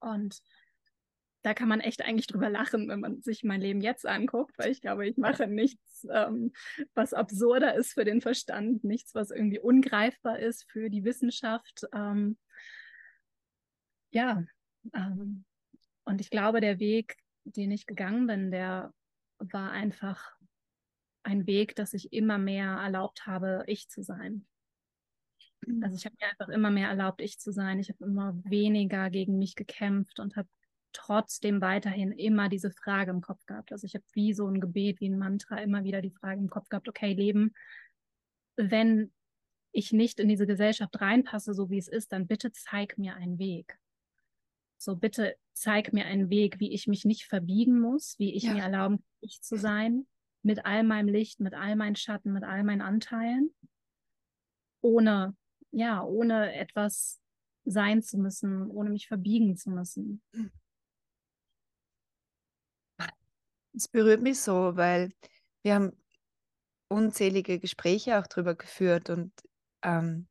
Und 0.00 0.42
da 1.42 1.52
kann 1.52 1.68
man 1.68 1.80
echt 1.80 2.02
eigentlich 2.02 2.26
drüber 2.26 2.48
lachen, 2.48 2.88
wenn 2.88 3.00
man 3.00 3.20
sich 3.20 3.44
mein 3.44 3.60
Leben 3.60 3.82
jetzt 3.82 4.06
anguckt, 4.06 4.58
weil 4.58 4.70
ich 4.70 4.80
glaube, 4.80 5.06
ich 5.06 5.18
mache 5.18 5.46
nichts, 5.46 6.06
ähm, 6.10 6.52
was 6.94 7.12
absurder 7.12 7.74
ist 7.74 7.92
für 7.92 8.04
den 8.04 8.22
Verstand, 8.22 8.82
nichts, 8.82 9.14
was 9.14 9.30
irgendwie 9.30 9.58
ungreifbar 9.58 10.38
ist 10.38 10.64
für 10.70 10.88
die 10.88 11.04
Wissenschaft. 11.04 11.86
Ähm, 11.92 12.38
ja, 14.10 14.42
ähm, 14.94 15.44
und 16.04 16.20
ich 16.20 16.30
glaube, 16.30 16.62
der 16.62 16.78
Weg 16.78 17.16
den 17.44 17.70
ich 17.70 17.86
gegangen 17.86 18.26
bin, 18.26 18.50
der 18.50 18.92
war 19.38 19.70
einfach 19.70 20.32
ein 21.22 21.46
Weg, 21.46 21.74
dass 21.76 21.94
ich 21.94 22.12
immer 22.12 22.38
mehr 22.38 22.66
erlaubt 22.72 23.26
habe, 23.26 23.64
ich 23.66 23.88
zu 23.88 24.02
sein. 24.02 24.46
Mhm. 25.66 25.82
Also 25.82 25.96
ich 25.96 26.04
habe 26.04 26.16
mir 26.20 26.28
einfach 26.28 26.48
immer 26.48 26.70
mehr 26.70 26.88
erlaubt, 26.88 27.20
ich 27.20 27.38
zu 27.38 27.52
sein. 27.52 27.78
Ich 27.78 27.88
habe 27.88 28.04
immer 28.04 28.34
weniger 28.44 29.10
gegen 29.10 29.38
mich 29.38 29.54
gekämpft 29.54 30.20
und 30.20 30.36
habe 30.36 30.48
trotzdem 30.92 31.60
weiterhin 31.60 32.12
immer 32.12 32.48
diese 32.48 32.70
Frage 32.70 33.10
im 33.10 33.20
Kopf 33.20 33.44
gehabt. 33.46 33.72
Also 33.72 33.84
ich 33.86 33.94
habe 33.94 34.04
wie 34.12 34.32
so 34.32 34.46
ein 34.46 34.60
Gebet, 34.60 35.00
wie 35.00 35.08
ein 35.08 35.18
Mantra 35.18 35.58
immer 35.58 35.84
wieder 35.84 36.00
die 36.00 36.12
Frage 36.12 36.40
im 36.40 36.50
Kopf 36.50 36.68
gehabt, 36.68 36.88
okay, 36.88 37.12
Leben, 37.12 37.52
wenn 38.56 39.12
ich 39.72 39.92
nicht 39.92 40.20
in 40.20 40.28
diese 40.28 40.46
Gesellschaft 40.46 41.00
reinpasse, 41.00 41.52
so 41.52 41.68
wie 41.68 41.78
es 41.78 41.88
ist, 41.88 42.12
dann 42.12 42.28
bitte 42.28 42.52
zeig 42.52 42.96
mir 42.96 43.16
einen 43.16 43.38
Weg. 43.38 43.76
So 44.78 44.94
bitte 44.94 45.36
zeig 45.54 45.92
mir 45.92 46.06
einen 46.06 46.30
Weg, 46.30 46.60
wie 46.60 46.72
ich 46.72 46.86
mich 46.86 47.04
nicht 47.04 47.24
verbiegen 47.24 47.80
muss, 47.80 48.18
wie 48.18 48.34
ich 48.34 48.44
ja. 48.44 48.54
mir 48.54 48.62
erlauben 48.62 48.96
kann, 48.96 49.06
ich 49.20 49.40
zu 49.40 49.56
sein, 49.56 50.06
mit 50.42 50.66
all 50.66 50.82
meinem 50.82 51.08
Licht, 51.08 51.40
mit 51.40 51.54
all 51.54 51.76
meinen 51.76 51.96
Schatten, 51.96 52.32
mit 52.32 52.44
all 52.44 52.64
meinen 52.64 52.82
Anteilen, 52.82 53.54
ohne, 54.82 55.34
ja, 55.70 56.02
ohne 56.02 56.54
etwas 56.54 57.20
sein 57.64 58.02
zu 58.02 58.18
müssen, 58.18 58.68
ohne 58.68 58.90
mich 58.90 59.08
verbiegen 59.08 59.56
zu 59.56 59.70
müssen. 59.70 60.22
Es 63.72 63.88
berührt 63.88 64.20
mich 64.20 64.40
so, 64.40 64.76
weil 64.76 65.12
wir 65.62 65.74
haben 65.76 65.92
unzählige 66.88 67.58
Gespräche 67.58 68.18
auch 68.18 68.26
darüber 68.26 68.54
geführt 68.54 69.08
und 69.08 69.32
ähm, 69.82 70.28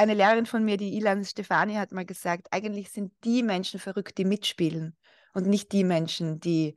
eine 0.00 0.14
Lehrerin 0.14 0.46
von 0.46 0.64
mir, 0.64 0.78
die 0.78 0.96
Ilan 0.96 1.24
Stefani, 1.24 1.74
hat 1.74 1.92
mal 1.92 2.06
gesagt, 2.06 2.48
eigentlich 2.50 2.90
sind 2.90 3.12
die 3.22 3.42
Menschen 3.42 3.78
verrückt, 3.78 4.16
die 4.16 4.24
mitspielen 4.24 4.96
und 5.34 5.46
nicht 5.46 5.72
die 5.72 5.84
Menschen, 5.84 6.40
die 6.40 6.74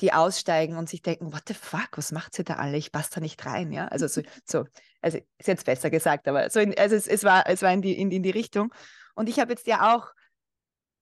die 0.00 0.12
aussteigen 0.12 0.76
und 0.76 0.88
sich 0.88 1.02
denken, 1.02 1.32
what 1.32 1.44
the 1.46 1.54
fuck, 1.54 1.90
was 1.92 2.10
macht 2.10 2.34
sie 2.34 2.42
da 2.42 2.54
alle? 2.54 2.76
Ich 2.76 2.90
passe 2.90 3.10
da 3.14 3.20
nicht 3.20 3.46
rein, 3.46 3.70
ja. 3.70 3.86
Also 3.86 4.08
so, 4.08 4.22
so 4.44 4.64
also 5.00 5.18
ist 5.38 5.46
jetzt 5.46 5.64
besser 5.64 5.88
gesagt, 5.88 6.26
aber 6.26 6.50
so 6.50 6.58
in, 6.58 6.76
also 6.76 6.96
es, 6.96 7.06
es 7.06 7.22
war, 7.22 7.48
es 7.48 7.62
war 7.62 7.72
in 7.72 7.80
die, 7.80 7.96
in, 7.96 8.10
in 8.10 8.24
die 8.24 8.30
Richtung. 8.30 8.74
Und 9.14 9.28
ich 9.28 9.38
habe 9.38 9.52
jetzt 9.52 9.68
ja 9.68 9.94
auch 9.94 10.12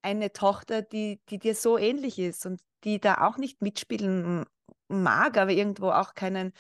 eine 0.02 0.33
Tochter, 0.33 0.83
die, 0.83 1.23
die 1.31 1.38
dir 1.38 1.55
so 1.55 1.79
ähnlich 1.79 2.19
ist 2.19 2.45
und 2.45 2.61
die 2.85 3.00
da 3.00 3.26
auch 3.26 3.38
nicht 3.38 3.62
mitspielen 3.62 4.45
mag, 4.88 5.38
aber 5.38 5.52
irgendwo 5.52 5.91
auch 5.91 6.14
keinen, 6.14 6.52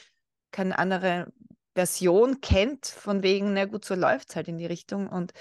keine 0.52 0.78
andere 0.78 1.30
Version 1.74 2.40
kennt, 2.40 2.86
von 2.86 3.22
wegen, 3.22 3.54
na 3.54 3.64
gut, 3.64 3.84
so 3.84 3.94
läuft 3.94 4.30
es 4.30 4.36
halt 4.36 4.48
in 4.48 4.58
die 4.58 4.66
Richtung. 4.66 5.08
Und 5.08 5.32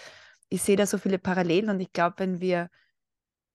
ich 0.50 0.62
sehe 0.62 0.76
da 0.76 0.86
so 0.86 0.98
viele 0.98 1.20
Parallelen 1.20 1.70
und 1.70 1.80
ich 1.80 1.92
glaube, 1.92 2.16
wenn 2.20 2.40
wir 2.40 2.70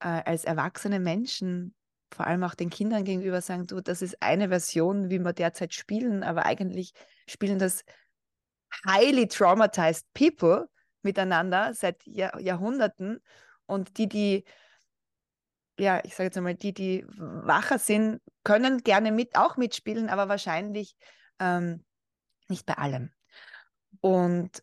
äh, 0.00 0.22
als 0.24 0.44
erwachsene 0.44 1.00
Menschen 1.00 1.74
vor 2.12 2.26
allem 2.26 2.44
auch 2.44 2.54
den 2.54 2.70
Kindern 2.70 3.04
gegenüber 3.04 3.40
sagen, 3.40 3.66
du, 3.66 3.80
das 3.80 4.00
ist 4.00 4.22
eine 4.22 4.48
Version, 4.48 5.10
wie 5.10 5.18
wir 5.18 5.32
derzeit 5.32 5.74
spielen, 5.74 6.22
aber 6.22 6.46
eigentlich 6.46 6.92
spielen 7.28 7.58
das 7.58 7.84
highly 8.86 9.26
traumatized 9.26 10.06
people 10.14 10.68
miteinander 11.02 11.74
seit 11.74 12.04
Jahr, 12.06 12.38
Jahrhunderten 12.40 13.20
und 13.66 13.98
die, 13.98 14.08
die 14.08 14.44
ja, 15.78 16.00
ich 16.04 16.14
sage 16.14 16.24
jetzt 16.28 16.36
einmal, 16.38 16.54
die, 16.54 16.72
die 16.72 17.04
wacher 17.16 17.78
sind, 17.78 18.20
können 18.44 18.78
gerne 18.78 19.12
mit, 19.12 19.36
auch 19.36 19.56
mitspielen, 19.56 20.08
aber 20.08 20.28
wahrscheinlich 20.28 20.96
ähm, 21.38 21.84
nicht 22.50 22.66
bei 22.66 22.74
allem. 22.74 23.10
Und 24.00 24.62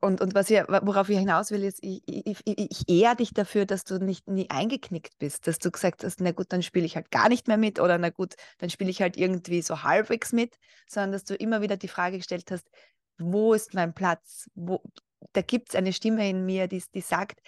und, 0.00 0.20
und 0.20 0.34
was 0.34 0.50
ich, 0.50 0.60
worauf 0.68 1.08
ich 1.08 1.18
hinaus 1.18 1.50
will, 1.50 1.62
ist, 1.62 1.78
ich, 1.82 2.02
ich, 2.06 2.42
ich 2.44 2.88
ehre 2.88 3.16
dich 3.16 3.32
dafür, 3.32 3.64
dass 3.64 3.84
du 3.84 3.98
nicht 3.98 4.28
nie 4.28 4.50
eingeknickt 4.50 5.16
bist, 5.18 5.46
dass 5.46 5.58
du 5.58 5.70
gesagt 5.70 6.02
hast, 6.04 6.20
na 6.20 6.32
gut, 6.32 6.52
dann 6.52 6.62
spiele 6.62 6.84
ich 6.84 6.96
halt 6.96 7.10
gar 7.10 7.28
nicht 7.28 7.46
mehr 7.46 7.56
mit 7.56 7.78
oder 7.78 7.96
na 7.96 8.10
gut, 8.10 8.34
dann 8.58 8.70
spiele 8.70 8.90
ich 8.90 9.00
halt 9.00 9.16
irgendwie 9.16 9.62
so 9.62 9.84
halbwegs 9.84 10.32
mit, 10.32 10.58
sondern 10.88 11.12
dass 11.12 11.24
du 11.24 11.34
immer 11.36 11.62
wieder 11.62 11.76
die 11.76 11.88
Frage 11.88 12.18
gestellt 12.18 12.50
hast, 12.50 12.68
wo 13.18 13.54
ist 13.54 13.72
mein 13.72 13.94
Platz? 13.94 14.50
Wo, 14.54 14.82
da 15.32 15.42
gibt 15.42 15.70
es 15.70 15.74
eine 15.76 15.92
Stimme 15.92 16.28
in 16.28 16.44
mir, 16.44 16.66
die, 16.66 16.82
die 16.92 17.00
sagt, 17.00 17.40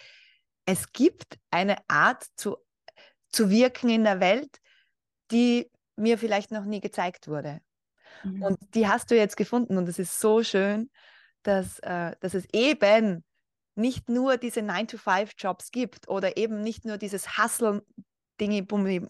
es 0.66 0.92
gibt 0.92 1.38
eine 1.50 1.76
Art 1.88 2.25
zu, 2.37 2.56
zu 3.33 3.50
wirken 3.50 3.90
in 3.90 4.04
der 4.04 4.21
Welt, 4.21 4.61
die 5.30 5.71
mir 5.97 6.16
vielleicht 6.16 6.52
noch 6.52 6.64
nie 6.64 6.80
gezeigt 6.80 7.28
wurde. 7.28 7.61
Mhm. 8.24 8.42
Und 8.42 8.58
die 8.74 8.88
hast 8.88 9.10
du 9.10 9.16
jetzt 9.16 9.36
gefunden 9.36 9.76
und 9.76 9.88
es 9.88 9.98
ist 9.98 10.20
so 10.20 10.42
schön 10.42 10.90
dass, 11.44 11.78
äh, 11.80 12.16
dass 12.20 12.34
es 12.34 12.46
eben 12.52 13.24
nicht 13.76 14.08
nur 14.08 14.36
diese 14.36 14.60
9-to-5-Jobs 14.60 15.70
gibt 15.70 16.08
oder 16.08 16.36
eben 16.36 16.60
nicht 16.60 16.84
nur 16.84 16.98
dieses 16.98 17.38
Hustle-Dinge 17.38 18.66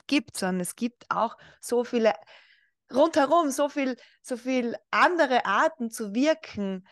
gibt, 0.06 0.36
sondern 0.36 0.60
es 0.60 0.76
gibt 0.76 1.04
auch 1.08 1.36
so 1.60 1.84
viele 1.84 2.12
rundherum, 2.92 3.50
so 3.50 3.68
viel, 3.68 3.96
so 4.22 4.36
viel 4.36 4.76
andere 4.90 5.46
Arten 5.46 5.90
zu 5.90 6.14
wirken, 6.14 6.86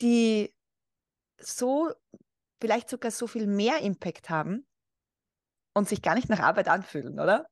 die 0.00 0.54
so 1.38 1.92
vielleicht 2.60 2.90
sogar 2.90 3.10
so 3.10 3.26
viel 3.26 3.46
mehr 3.46 3.80
Impact 3.80 4.30
haben 4.30 4.66
und 5.74 5.88
sich 5.88 6.02
gar 6.02 6.14
nicht 6.14 6.28
nach 6.28 6.40
Arbeit 6.40 6.68
anfühlen, 6.68 7.18
oder? 7.18 7.46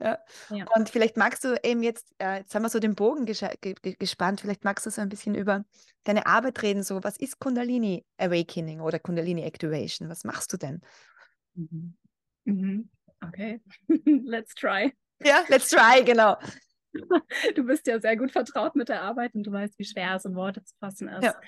Ja. 0.00 0.18
ja. 0.50 0.64
Und 0.74 0.88
vielleicht 0.88 1.16
magst 1.16 1.44
du 1.44 1.58
eben 1.62 1.82
jetzt, 1.82 2.14
äh, 2.18 2.38
jetzt 2.38 2.54
haben 2.54 2.62
wir 2.62 2.70
so 2.70 2.78
den 2.78 2.94
Bogen 2.94 3.26
ge 3.26 3.34
ge 3.60 3.74
gespannt, 3.98 4.40
vielleicht 4.40 4.64
magst 4.64 4.86
du 4.86 4.90
so 4.90 5.00
ein 5.00 5.08
bisschen 5.08 5.34
über 5.34 5.64
deine 6.04 6.26
Arbeit 6.26 6.62
reden, 6.62 6.82
so 6.82 7.04
was 7.04 7.18
ist 7.18 7.38
Kundalini 7.38 8.04
Awakening 8.16 8.80
oder 8.80 8.98
Kundalini 8.98 9.42
Activation? 9.42 10.08
Was 10.08 10.24
machst 10.24 10.52
du 10.52 10.56
denn? 10.56 10.80
Mhm. 11.54 11.96
Mhm. 12.44 12.90
Okay, 13.26 13.60
let's 14.24 14.54
try. 14.54 14.92
Ja, 15.22 15.44
let's 15.48 15.68
try, 15.68 16.02
genau. 16.04 16.36
Du 17.54 17.62
bist 17.62 17.86
ja 17.86 18.00
sehr 18.00 18.16
gut 18.16 18.32
vertraut 18.32 18.74
mit 18.74 18.88
der 18.88 19.02
Arbeit 19.02 19.34
und 19.36 19.44
du 19.44 19.52
weißt, 19.52 19.78
wie 19.78 19.84
schwer 19.84 20.16
es 20.16 20.24
in 20.24 20.34
Worte 20.34 20.64
zu 20.64 20.74
fassen 20.80 21.06
ist. 21.06 21.22
Ja. 21.22 21.40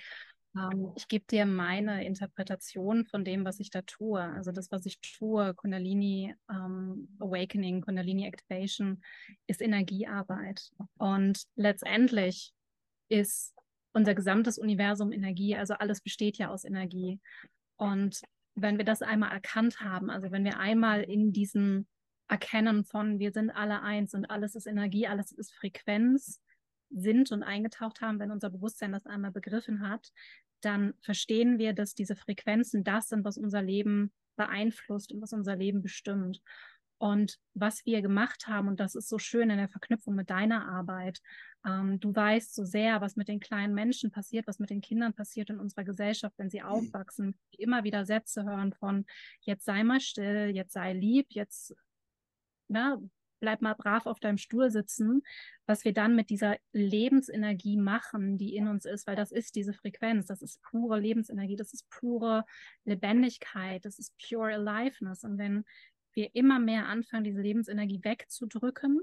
Ähm, 0.56 0.92
ich 0.96 1.08
gebe 1.08 1.24
dir 1.30 1.46
meine 1.46 2.04
Interpretation 2.04 3.04
von 3.06 3.24
dem, 3.24 3.44
was 3.44 3.60
ich 3.60 3.70
da 3.70 3.82
tue. 3.82 4.22
Also 4.22 4.52
das, 4.52 4.70
was 4.70 4.86
ich 4.86 5.00
tue, 5.00 5.54
Kundalini 5.54 6.34
ähm, 6.50 7.08
Awakening, 7.20 7.82
Kundalini 7.82 8.26
Activation, 8.26 9.02
ist 9.46 9.62
Energiearbeit. 9.62 10.70
Und 10.98 11.44
letztendlich 11.56 12.52
ist 13.08 13.54
unser 13.92 14.14
gesamtes 14.14 14.58
Universum 14.58 15.12
Energie, 15.12 15.56
also 15.56 15.74
alles 15.74 16.00
besteht 16.00 16.38
ja 16.38 16.48
aus 16.48 16.64
Energie. 16.64 17.20
Und 17.76 18.20
wenn 18.54 18.78
wir 18.78 18.84
das 18.84 19.02
einmal 19.02 19.32
erkannt 19.32 19.80
haben, 19.80 20.10
also 20.10 20.30
wenn 20.30 20.44
wir 20.44 20.58
einmal 20.58 21.02
in 21.02 21.32
diesen 21.32 21.86
Erkennen 22.28 22.84
von 22.84 23.18
wir 23.18 23.32
sind 23.32 23.50
alle 23.50 23.82
eins 23.82 24.14
und 24.14 24.30
alles 24.30 24.54
ist 24.54 24.66
Energie, 24.66 25.06
alles 25.06 25.32
ist 25.32 25.52
Frequenz, 25.52 26.40
sind 26.94 27.32
und 27.32 27.42
eingetaucht 27.42 28.00
haben, 28.00 28.18
wenn 28.18 28.30
unser 28.30 28.50
Bewusstsein 28.50 28.92
das 28.92 29.06
einmal 29.06 29.32
begriffen 29.32 29.88
hat, 29.88 30.12
dann 30.64 30.94
verstehen 31.00 31.58
wir, 31.58 31.72
dass 31.72 31.94
diese 31.94 32.16
Frequenzen 32.16 32.84
das 32.84 33.08
sind, 33.08 33.24
was 33.24 33.38
unser 33.38 33.62
Leben 33.62 34.12
beeinflusst 34.36 35.12
und 35.12 35.20
was 35.20 35.32
unser 35.32 35.56
Leben 35.56 35.82
bestimmt. 35.82 36.40
Und 36.98 37.38
was 37.54 37.84
wir 37.84 38.00
gemacht 38.00 38.46
haben, 38.46 38.68
und 38.68 38.78
das 38.78 38.94
ist 38.94 39.08
so 39.08 39.18
schön 39.18 39.50
in 39.50 39.58
der 39.58 39.68
Verknüpfung 39.68 40.14
mit 40.14 40.30
deiner 40.30 40.68
Arbeit, 40.68 41.20
ähm, 41.66 41.98
du 41.98 42.14
weißt 42.14 42.54
so 42.54 42.64
sehr, 42.64 43.00
was 43.00 43.16
mit 43.16 43.26
den 43.26 43.40
kleinen 43.40 43.74
Menschen 43.74 44.12
passiert, 44.12 44.46
was 44.46 44.60
mit 44.60 44.70
den 44.70 44.80
Kindern 44.80 45.12
passiert 45.12 45.50
in 45.50 45.58
unserer 45.58 45.82
Gesellschaft, 45.82 46.38
wenn 46.38 46.48
sie 46.50 46.60
mhm. 46.60 46.66
aufwachsen, 46.66 47.36
immer 47.50 47.82
wieder 47.82 48.04
Sätze 48.06 48.44
hören 48.44 48.72
von, 48.72 49.04
jetzt 49.40 49.64
sei 49.64 49.82
mal 49.82 50.00
still, 50.00 50.52
jetzt 50.54 50.72
sei 50.72 50.92
lieb, 50.92 51.26
jetzt 51.30 51.74
na, 52.68 52.96
ne, 52.96 53.10
bleib 53.42 53.60
mal 53.60 53.74
brav 53.74 54.06
auf 54.06 54.20
deinem 54.20 54.38
Stuhl 54.38 54.70
sitzen, 54.70 55.22
was 55.66 55.84
wir 55.84 55.92
dann 55.92 56.14
mit 56.14 56.30
dieser 56.30 56.56
Lebensenergie 56.72 57.76
machen, 57.76 58.38
die 58.38 58.54
in 58.54 58.68
uns 58.68 58.84
ist, 58.86 59.06
weil 59.06 59.16
das 59.16 59.32
ist 59.32 59.56
diese 59.56 59.74
Frequenz, 59.74 60.26
das 60.26 60.42
ist 60.42 60.62
pure 60.62 61.00
Lebensenergie, 61.00 61.56
das 61.56 61.74
ist 61.74 61.90
pure 61.90 62.44
Lebendigkeit, 62.84 63.84
das 63.84 63.98
ist 63.98 64.14
pure 64.16 64.54
Aliveness. 64.54 65.24
Und 65.24 65.38
wenn 65.38 65.64
wir 66.14 66.34
immer 66.34 66.60
mehr 66.60 66.86
anfangen, 66.86 67.24
diese 67.24 67.42
Lebensenergie 67.42 68.00
wegzudrücken, 68.02 69.00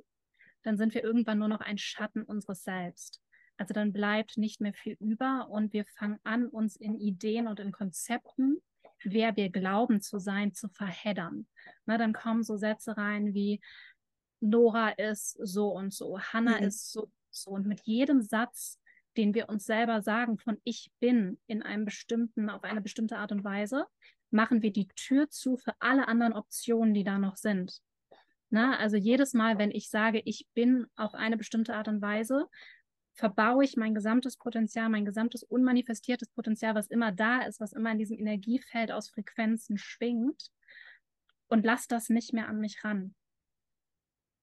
dann 0.64 0.78
sind 0.78 0.94
wir 0.94 1.04
irgendwann 1.04 1.40
nur 1.40 1.50
noch 1.50 1.62
ein 1.62 1.78
Schatten 1.78 2.24
unseres 2.24 2.64
Selbst. 2.64 3.22
Also 3.58 3.74
dann 3.74 3.92
bleibt 3.92 4.38
nicht 4.38 4.62
mehr 4.62 4.74
viel 4.74 4.96
über 5.02 5.50
und 5.50 5.74
wir 5.74 5.84
fangen 5.84 6.20
an, 6.24 6.48
uns 6.48 6.78
in 6.78 6.96
Ideen 6.96 7.48
und 7.48 7.60
in 7.60 7.74
Konzepten, 7.74 8.62
wer 9.04 9.36
wir 9.36 9.50
glauben 9.50 10.00
zu 10.00 10.18
sein, 10.18 10.54
zu 10.54 10.70
verheddern. 10.70 11.46
Na, 11.86 11.98
dann 11.98 12.14
kommen 12.14 12.44
so 12.44 12.56
Sätze 12.56 12.96
rein 12.96 13.34
wie, 13.34 13.60
Nora 14.42 14.90
ist 14.92 15.38
so 15.42 15.70
und 15.70 15.94
so, 15.94 16.20
Hannah 16.20 16.60
mhm. 16.60 16.68
ist 16.68 16.92
so 16.92 17.04
und 17.04 17.14
so. 17.30 17.52
Und 17.52 17.68
mit 17.68 17.82
jedem 17.82 18.22
Satz, 18.22 18.80
den 19.18 19.34
wir 19.34 19.50
uns 19.50 19.66
selber 19.66 20.02
sagen 20.02 20.38
von 20.38 20.58
ich 20.64 20.92
bin 21.00 21.40
in 21.48 21.62
einem 21.64 21.86
bestimmten, 21.86 22.50
auf 22.50 22.64
eine 22.64 22.82
bestimmte 22.82 23.18
Art 23.18 23.32
und 23.32 23.44
Weise, 23.44 23.86
machen 24.32 24.62
wir 24.62 24.72
die 24.72 24.88
Tür 24.90 25.30
zu 25.30 25.58
für 25.58 25.74
alle 25.80 26.08
anderen 26.08 26.34
Optionen, 26.34 26.94
die 26.94 27.04
da 27.04 27.18
noch 27.18 27.36
sind. 27.36 27.82
Na, 28.52 28.78
also 28.78 28.98
jedes 28.98 29.34
Mal, 29.34 29.58
wenn 29.58 29.72
ich 29.72 29.90
sage, 29.90 30.22
ich 30.26 30.48
bin 30.54 30.88
auf 30.96 31.14
eine 31.14 31.38
bestimmte 31.38 31.76
Art 31.76 31.88
und 31.88 32.02
Weise, 32.02 32.48
verbaue 33.14 33.64
ich 33.64 33.76
mein 33.76 33.94
gesamtes 33.94 34.38
Potenzial, 34.38 34.90
mein 34.90 35.06
gesamtes 35.06 35.44
unmanifestiertes 35.44 36.30
Potenzial, 36.30 36.74
was 36.74 36.88
immer 36.88 37.12
da 37.12 37.42
ist, 37.42 37.60
was 37.60 37.74
immer 37.74 37.92
in 37.92 37.98
diesem 37.98 38.18
Energiefeld 38.18 38.92
aus 38.92 39.10
Frequenzen 39.10 39.78
schwingt 39.78 40.50
und 41.48 41.66
lasse 41.66 41.88
das 41.90 42.10
nicht 42.10 42.34
mehr 42.34 42.48
an 42.48 42.60
mich 42.60 42.84
ran 42.84 43.14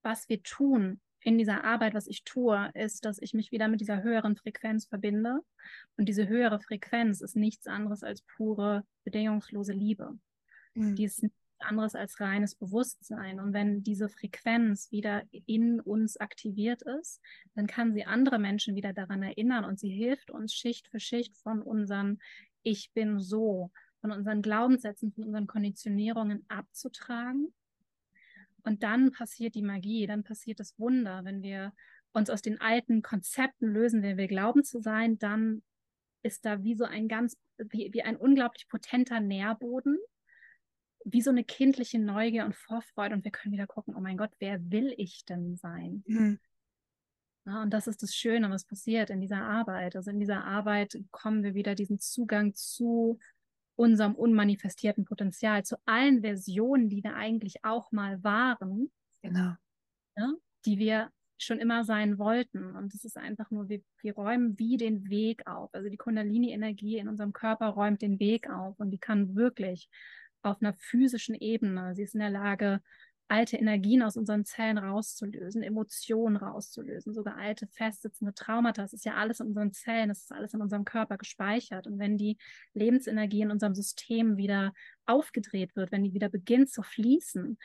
was 0.06 0.28
wir 0.28 0.40
tun 0.42 1.00
in 1.20 1.36
dieser 1.36 1.64
Arbeit, 1.64 1.92
was 1.94 2.06
ich 2.06 2.22
tue, 2.22 2.70
ist, 2.75 3.04
dass 3.04 3.20
ich 3.20 3.34
mich 3.34 3.50
wieder 3.50 3.66
mit 3.66 3.80
dieser 3.80 4.04
höheren 4.04 4.36
Frequenz 4.36 4.86
verbinde. 4.86 5.40
Und 5.96 6.08
diese 6.08 6.28
höhere 6.28 6.60
Frequenz 6.60 7.20
ist 7.20 7.34
nichts 7.34 7.66
anderes 7.66 8.04
als 8.04 8.22
pure, 8.22 8.84
bedingungslose 9.02 9.72
Liebe. 9.72 10.16
Mhm. 10.75 10.94
Die 10.94 11.04
ist 11.04 11.25
nichts 11.25 11.36
anderes 11.58 11.96
als 11.96 12.20
reines 12.20 12.54
Bewusstsein. 12.54 13.40
Und 13.40 13.52
wenn 13.52 13.82
diese 13.82 14.08
Frequenz 14.08 14.92
wieder 14.92 15.25
in 15.30 15.80
uns 15.80 16.16
aktiviert 16.16 16.82
ist, 16.82 17.20
dann 17.56 17.66
kann 17.66 17.92
sie 17.92 18.04
andere 18.04 18.38
Menschen 18.38 18.76
wieder 18.76 18.92
daran 18.92 19.25
erinnern 19.25 19.64
und 19.64 19.80
sie 19.80 19.90
hilft 19.90 20.30
uns 20.30 20.54
Schicht 20.54 20.86
für 20.86 21.00
Schicht 21.00 21.36
von 21.36 21.60
unseren 21.60 22.20
Ich 22.62 22.92
bin 22.92 23.18
so, 23.18 23.72
von 24.00 24.12
unseren 24.12 24.42
Glaubenssätzen, 24.42 25.10
von 25.10 25.25
unseren 25.25 25.48
Konditionierungen 25.48 26.44
abzutragen 26.46 27.52
und 28.66 28.82
dann 28.82 29.12
passiert 29.12 29.54
die 29.54 29.62
Magie, 29.62 30.06
dann 30.06 30.25
passiert 30.25 30.58
das 30.58 30.78
Wunder, 30.78 31.25
wenn 31.25 31.40
wir 31.42 31.73
uns 32.12 32.30
aus 32.30 32.42
den 32.42 32.61
alten 32.61 33.00
Konzepten 33.00 33.68
lösen, 33.68 34.02
wenn 34.02 34.16
wir 34.16 34.26
glauben 34.26 34.64
zu 34.64 34.80
sein, 34.80 35.18
dann 35.18 35.62
ist 36.23 36.44
da 36.44 36.62
wie 36.64 36.75
so 36.75 36.85
ein 36.85 37.06
ganz, 37.08 37.37
wie, 37.58 37.90
wie 37.92 38.02
ein 38.02 38.16
unglaublich 38.16 38.68
potenter 38.68 39.20
Nährboden, 39.20 39.99
wie 41.04 41.23
so 41.23 41.30
eine 41.30 41.44
kindliche 41.44 42.00
Neugier 42.00 42.44
und 42.44 42.56
Vorfreude 42.56 43.14
und 43.14 43.25
wir 43.25 43.30
können 43.30 43.52
wieder 43.52 43.68
gucken, 43.68 43.94
oh 43.94 44.00
mein 44.00 44.16
Gott, 44.16 44.32
wer 44.40 44.58
will 44.70 44.92
ich 44.96 45.25
denn 45.25 45.56
sein? 45.56 46.02
Mhm. 46.06 46.40
Ja, 47.44 47.62
und 47.62 47.70
das 47.73 47.87
ist 47.87 48.02
das 48.02 48.12
Schöne, 48.16 48.50
was 48.50 48.64
passiert 48.64 49.11
in 49.11 49.20
dieser 49.20 49.42
Arbeit. 49.42 49.94
Also 49.94 50.11
in 50.11 50.18
dieser 50.18 50.44
Arbeit 50.44 50.99
kommen 51.12 51.44
wir 51.44 51.54
wieder 51.54 51.76
diesen 51.76 52.00
Zugang 52.00 52.54
zu 52.54 53.20
unserem 53.76 54.14
unmanifestierten 54.14 55.04
Potenzial, 55.04 55.64
zu 55.64 55.76
allen 55.85 56.23
Versionen, 56.23 56.88
die 56.88 57.04
wir 57.04 57.14
eigentlich 57.14 57.64
auch 57.64 57.92
mal 57.92 58.23
waren, 58.25 58.90
genau. 59.23 59.52
ja, 60.16 60.33
die 60.64 60.78
wir 60.78 61.11
schon 61.38 61.59
immer 61.59 61.85
sein 61.85 62.18
wollten. 62.18 62.75
Und 62.75 62.95
es 62.95 63.04
ist 63.04 63.18
einfach 63.18 63.50
nur, 63.50 63.68
wir, 63.68 63.83
wir 64.00 64.14
räumen 64.14 64.59
wie 64.59 64.78
den 64.78 65.09
Weg 65.11 65.47
auf. 65.47 65.71
Also 65.75 65.90
die 65.90 65.99
Kundalini-Energie 65.99 66.97
in 66.97 67.09
unserem 67.09 67.33
Körper 67.33 67.68
räumt 67.68 68.02
den 68.02 68.18
Weg 68.18 68.49
auf 68.49 68.78
und 68.80 68.90
die 68.90 68.99
kann 68.99 69.37
wirklich 69.37 69.88
auf 70.42 70.62
einer 70.62 70.75
physischen 70.75 71.35
Ebene, 71.35 71.95
sie 71.95 72.02
ist 72.02 72.14
in 72.14 72.21
der 72.21 72.30
Lage, 72.30 72.80
alte 73.28 73.56
Energien 73.56 74.02
aus 74.02 74.16
unseren 74.16 74.45
Zellen 74.45 74.78
rauszulösen, 74.78 75.62
Emotionen 75.62 76.37
rauszulösen, 76.37 77.12
sogar 77.12 77.37
alte 77.37 77.66
festsitzende 77.66 78.35
Traumata. 78.35 78.83
Das 78.83 78.92
ist 78.92 79.04
ja 79.04 79.14
alles 79.14 79.40
in 79.40 79.49
unseren 79.49 79.73
Zellen, 79.73 80.09
das 80.09 80.23
ist 80.23 80.33
alles 80.33 80.54
in 80.54 80.62
unserem 80.62 80.85
Körper 80.85 81.18
gespeichert. 81.18 81.87
Und 81.87 81.99
wenn 81.99 82.16
die 82.16 82.37
Lebensenergie 82.75 83.42
in 83.42 83.50
unserem 83.50 83.75
System 83.75 84.37
wieder 84.37 84.73
aufgedreht 85.06 85.75
wird, 85.76 85.92
wenn 85.92 86.04
die 86.04 86.14
wieder 86.14 86.28
beginnt 86.28 86.71
zu 86.71 86.83
fließen, 86.83 87.59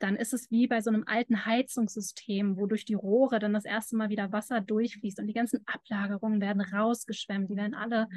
dann 0.00 0.16
ist 0.16 0.34
es 0.34 0.50
wie 0.50 0.66
bei 0.66 0.82
so 0.82 0.90
einem 0.90 1.04
alten 1.06 1.46
Heizungssystem, 1.46 2.56
wo 2.56 2.66
durch 2.66 2.84
die 2.84 2.94
Rohre 2.94 3.38
dann 3.38 3.54
das 3.54 3.64
erste 3.64 3.96
Mal 3.96 4.10
wieder 4.10 4.32
Wasser 4.32 4.60
durchfließt 4.60 5.20
und 5.20 5.28
die 5.28 5.32
ganzen 5.32 5.62
Ablagerungen 5.66 6.40
werden 6.40 6.60
rausgeschwemmt, 6.60 7.48
die 7.48 7.56
werden 7.56 7.74
alle 7.74 8.08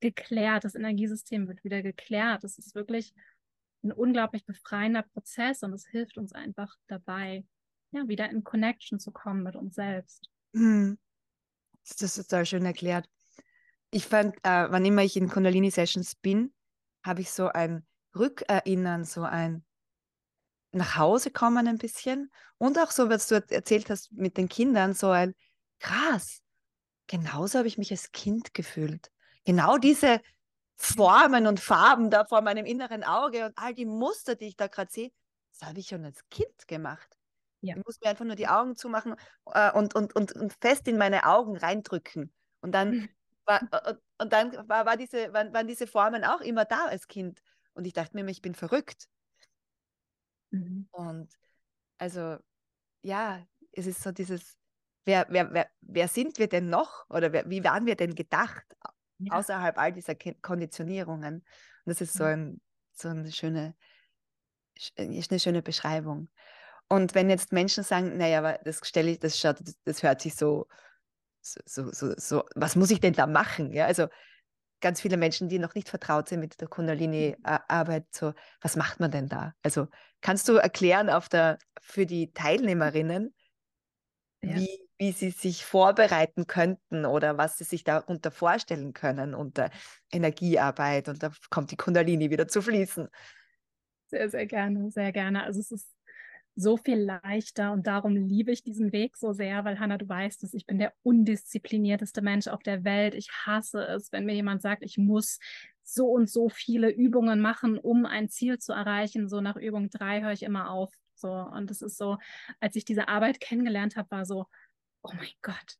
geklärt, 0.00 0.64
das 0.64 0.74
Energiesystem 0.74 1.46
wird 1.46 1.62
wieder 1.62 1.82
geklärt. 1.82 2.42
Das 2.44 2.58
ist 2.58 2.74
wirklich 2.74 3.12
ein 3.82 3.92
unglaublich 3.92 4.44
befreiender 4.44 5.02
Prozess 5.02 5.62
und 5.62 5.72
es 5.72 5.86
hilft 5.86 6.18
uns 6.18 6.32
einfach 6.32 6.74
dabei, 6.88 7.44
ja, 7.90 8.06
wieder 8.08 8.28
in 8.30 8.44
Connection 8.44 8.98
zu 8.98 9.12
kommen 9.12 9.42
mit 9.42 9.56
uns 9.56 9.74
selbst. 9.74 10.28
Hm. 10.54 10.98
Das 11.88 12.02
ist 12.02 12.16
total 12.16 12.44
schön 12.44 12.66
erklärt. 12.66 13.08
Ich 13.90 14.06
fand, 14.06 14.36
äh, 14.42 14.70
wann 14.70 14.84
immer 14.84 15.02
ich 15.02 15.16
in 15.16 15.30
Kundalini-Sessions 15.30 16.16
bin, 16.16 16.52
habe 17.02 17.22
ich 17.22 17.30
so 17.30 17.48
ein 17.48 17.86
Rückerinnern, 18.14 19.04
so 19.04 19.22
ein 19.22 19.64
nach 20.72 20.96
Hause 20.96 21.30
kommen 21.30 21.66
ein 21.66 21.78
bisschen 21.78 22.30
und 22.58 22.78
auch 22.78 22.90
so, 22.90 23.08
was 23.08 23.26
du 23.28 23.36
erzählt 23.36 23.88
hast 23.88 24.12
mit 24.12 24.36
den 24.36 24.48
Kindern, 24.50 24.92
so 24.92 25.08
ein 25.08 25.34
krass, 25.78 26.42
genauso 27.06 27.58
habe 27.58 27.68
ich 27.68 27.78
mich 27.78 27.90
als 27.90 28.12
Kind 28.12 28.52
gefühlt. 28.52 29.10
Genau 29.44 29.78
diese 29.78 30.20
Formen 30.80 31.46
und 31.48 31.58
Farben 31.58 32.08
da 32.08 32.24
vor 32.24 32.40
meinem 32.40 32.64
inneren 32.64 33.02
Auge 33.02 33.44
und 33.44 33.58
all 33.58 33.74
die 33.74 33.84
Muster, 33.84 34.36
die 34.36 34.46
ich 34.46 34.56
da 34.56 34.68
gerade 34.68 34.90
sehe, 34.90 35.10
das 35.52 35.68
habe 35.68 35.80
ich 35.80 35.88
schon 35.88 36.04
als 36.04 36.20
Kind 36.30 36.68
gemacht. 36.68 37.18
Ja. 37.60 37.76
Ich 37.76 37.84
muss 37.84 38.00
mir 38.00 38.10
einfach 38.10 38.24
nur 38.24 38.36
die 38.36 38.46
Augen 38.46 38.76
zumachen 38.76 39.16
äh, 39.46 39.72
und, 39.72 39.96
und, 39.96 40.14
und, 40.14 40.32
und 40.32 40.52
fest 40.60 40.86
in 40.86 40.96
meine 40.96 41.26
Augen 41.26 41.56
reindrücken. 41.56 42.32
Und 42.60 42.72
dann, 42.72 42.90
mhm. 42.90 43.08
war, 43.44 43.62
äh, 43.72 43.94
und 44.18 44.32
dann 44.32 44.52
war, 44.68 44.86
war 44.86 44.96
diese, 44.96 45.32
waren, 45.32 45.52
waren 45.52 45.66
diese 45.66 45.88
Formen 45.88 46.24
auch 46.24 46.40
immer 46.40 46.64
da 46.64 46.86
als 46.86 47.08
Kind. 47.08 47.42
Und 47.74 47.84
ich 47.84 47.92
dachte 47.92 48.14
mir, 48.14 48.24
ich 48.30 48.42
bin 48.42 48.54
verrückt. 48.54 49.08
Mhm. 50.50 50.88
Und 50.92 51.28
also, 51.98 52.36
ja, 53.02 53.44
es 53.72 53.86
ist 53.86 54.02
so 54.02 54.12
dieses, 54.12 54.56
wer, 55.04 55.26
wer, 55.28 55.52
wer, 55.52 55.68
wer 55.80 56.06
sind 56.06 56.38
wir 56.38 56.48
denn 56.48 56.70
noch? 56.70 57.10
Oder 57.10 57.32
wer, 57.32 57.50
wie 57.50 57.64
waren 57.64 57.86
wir 57.86 57.96
denn 57.96 58.14
gedacht? 58.14 58.64
Ja. 59.18 59.32
außerhalb 59.32 59.78
all 59.78 59.92
dieser 59.92 60.14
Konditionierungen. 60.14 61.36
Und 61.36 61.44
das 61.84 62.00
ist 62.00 62.14
so, 62.14 62.24
ein, 62.24 62.60
so 62.92 63.08
eine, 63.08 63.30
schöne, 63.32 63.74
äh, 64.96 65.04
eine 65.06 65.40
schöne 65.40 65.62
Beschreibung. 65.62 66.28
Und 66.88 67.14
wenn 67.14 67.28
jetzt 67.28 67.52
Menschen 67.52 67.84
sagen, 67.84 68.16
naja, 68.16 68.38
aber 68.38 68.58
das 68.64 68.80
stelle 68.82 69.10
ich, 69.10 69.18
das 69.18 69.38
schaut, 69.38 69.56
das 69.84 70.02
hört 70.02 70.22
sich 70.22 70.34
so, 70.34 70.66
so, 71.40 71.92
so, 71.92 72.14
so, 72.16 72.44
was 72.54 72.76
muss 72.76 72.90
ich 72.90 73.00
denn 73.00 73.12
da 73.12 73.26
machen? 73.26 73.72
Ja, 73.72 73.86
also 73.86 74.08
ganz 74.80 75.00
viele 75.00 75.16
Menschen, 75.16 75.48
die 75.48 75.58
noch 75.58 75.74
nicht 75.74 75.88
vertraut 75.88 76.28
sind 76.28 76.40
mit 76.40 76.60
der 76.60 76.68
Kundalini-Arbeit, 76.68 78.06
so, 78.10 78.32
was 78.60 78.76
macht 78.76 79.00
man 79.00 79.10
denn 79.10 79.28
da? 79.28 79.54
Also 79.62 79.88
kannst 80.20 80.48
du 80.48 80.54
erklären 80.54 81.10
auf 81.10 81.28
der, 81.28 81.58
für 81.80 82.06
die 82.06 82.32
Teilnehmerinnen, 82.32 83.34
ja. 84.42 84.56
wie, 84.56 84.87
wie 84.98 85.12
sie 85.12 85.30
sich 85.30 85.64
vorbereiten 85.64 86.46
könnten 86.46 87.06
oder 87.06 87.38
was 87.38 87.58
sie 87.58 87.64
sich 87.64 87.84
darunter 87.84 88.30
vorstellen 88.30 88.92
können 88.92 89.34
unter 89.34 89.70
Energiearbeit 90.10 91.08
und 91.08 91.22
da 91.22 91.30
kommt 91.50 91.70
die 91.70 91.76
Kundalini 91.76 92.30
wieder 92.30 92.48
zu 92.48 92.60
fließen. 92.62 93.08
Sehr, 94.08 94.28
sehr 94.28 94.46
gerne, 94.46 94.90
sehr 94.90 95.12
gerne. 95.12 95.44
Also 95.44 95.60
es 95.60 95.70
ist 95.70 95.88
so 96.56 96.76
viel 96.76 96.98
leichter 96.98 97.72
und 97.72 97.86
darum 97.86 98.16
liebe 98.16 98.50
ich 98.50 98.64
diesen 98.64 98.90
Weg 98.90 99.16
so 99.16 99.32
sehr, 99.32 99.64
weil 99.64 99.78
Hannah, 99.78 99.98
du 99.98 100.08
weißt 100.08 100.42
es, 100.42 100.54
ich 100.54 100.66
bin 100.66 100.78
der 100.78 100.92
undisziplinierteste 101.02 102.20
Mensch 102.20 102.48
auf 102.48 102.64
der 102.64 102.82
Welt. 102.82 103.14
Ich 103.14 103.30
hasse 103.46 103.82
es, 103.82 104.10
wenn 104.10 104.24
mir 104.24 104.34
jemand 104.34 104.60
sagt, 104.60 104.82
ich 104.82 104.98
muss 104.98 105.38
so 105.84 106.06
und 106.06 106.28
so 106.28 106.48
viele 106.48 106.90
Übungen 106.90 107.40
machen, 107.40 107.78
um 107.78 108.06
ein 108.06 108.28
Ziel 108.28 108.58
zu 108.58 108.72
erreichen. 108.72 109.28
So 109.28 109.40
nach 109.40 109.56
Übung 109.56 109.88
drei 109.88 110.20
höre 110.20 110.32
ich 110.32 110.42
immer 110.42 110.70
auf. 110.70 110.92
So, 111.14 111.30
und 111.30 111.70
es 111.70 111.80
ist 111.80 111.96
so, 111.96 112.18
als 112.60 112.74
ich 112.74 112.84
diese 112.84 113.08
Arbeit 113.08 113.40
kennengelernt 113.40 113.96
habe, 113.96 114.10
war 114.10 114.24
so, 114.24 114.46
oh 115.08 115.14
mein 115.16 115.28
Gott, 115.42 115.76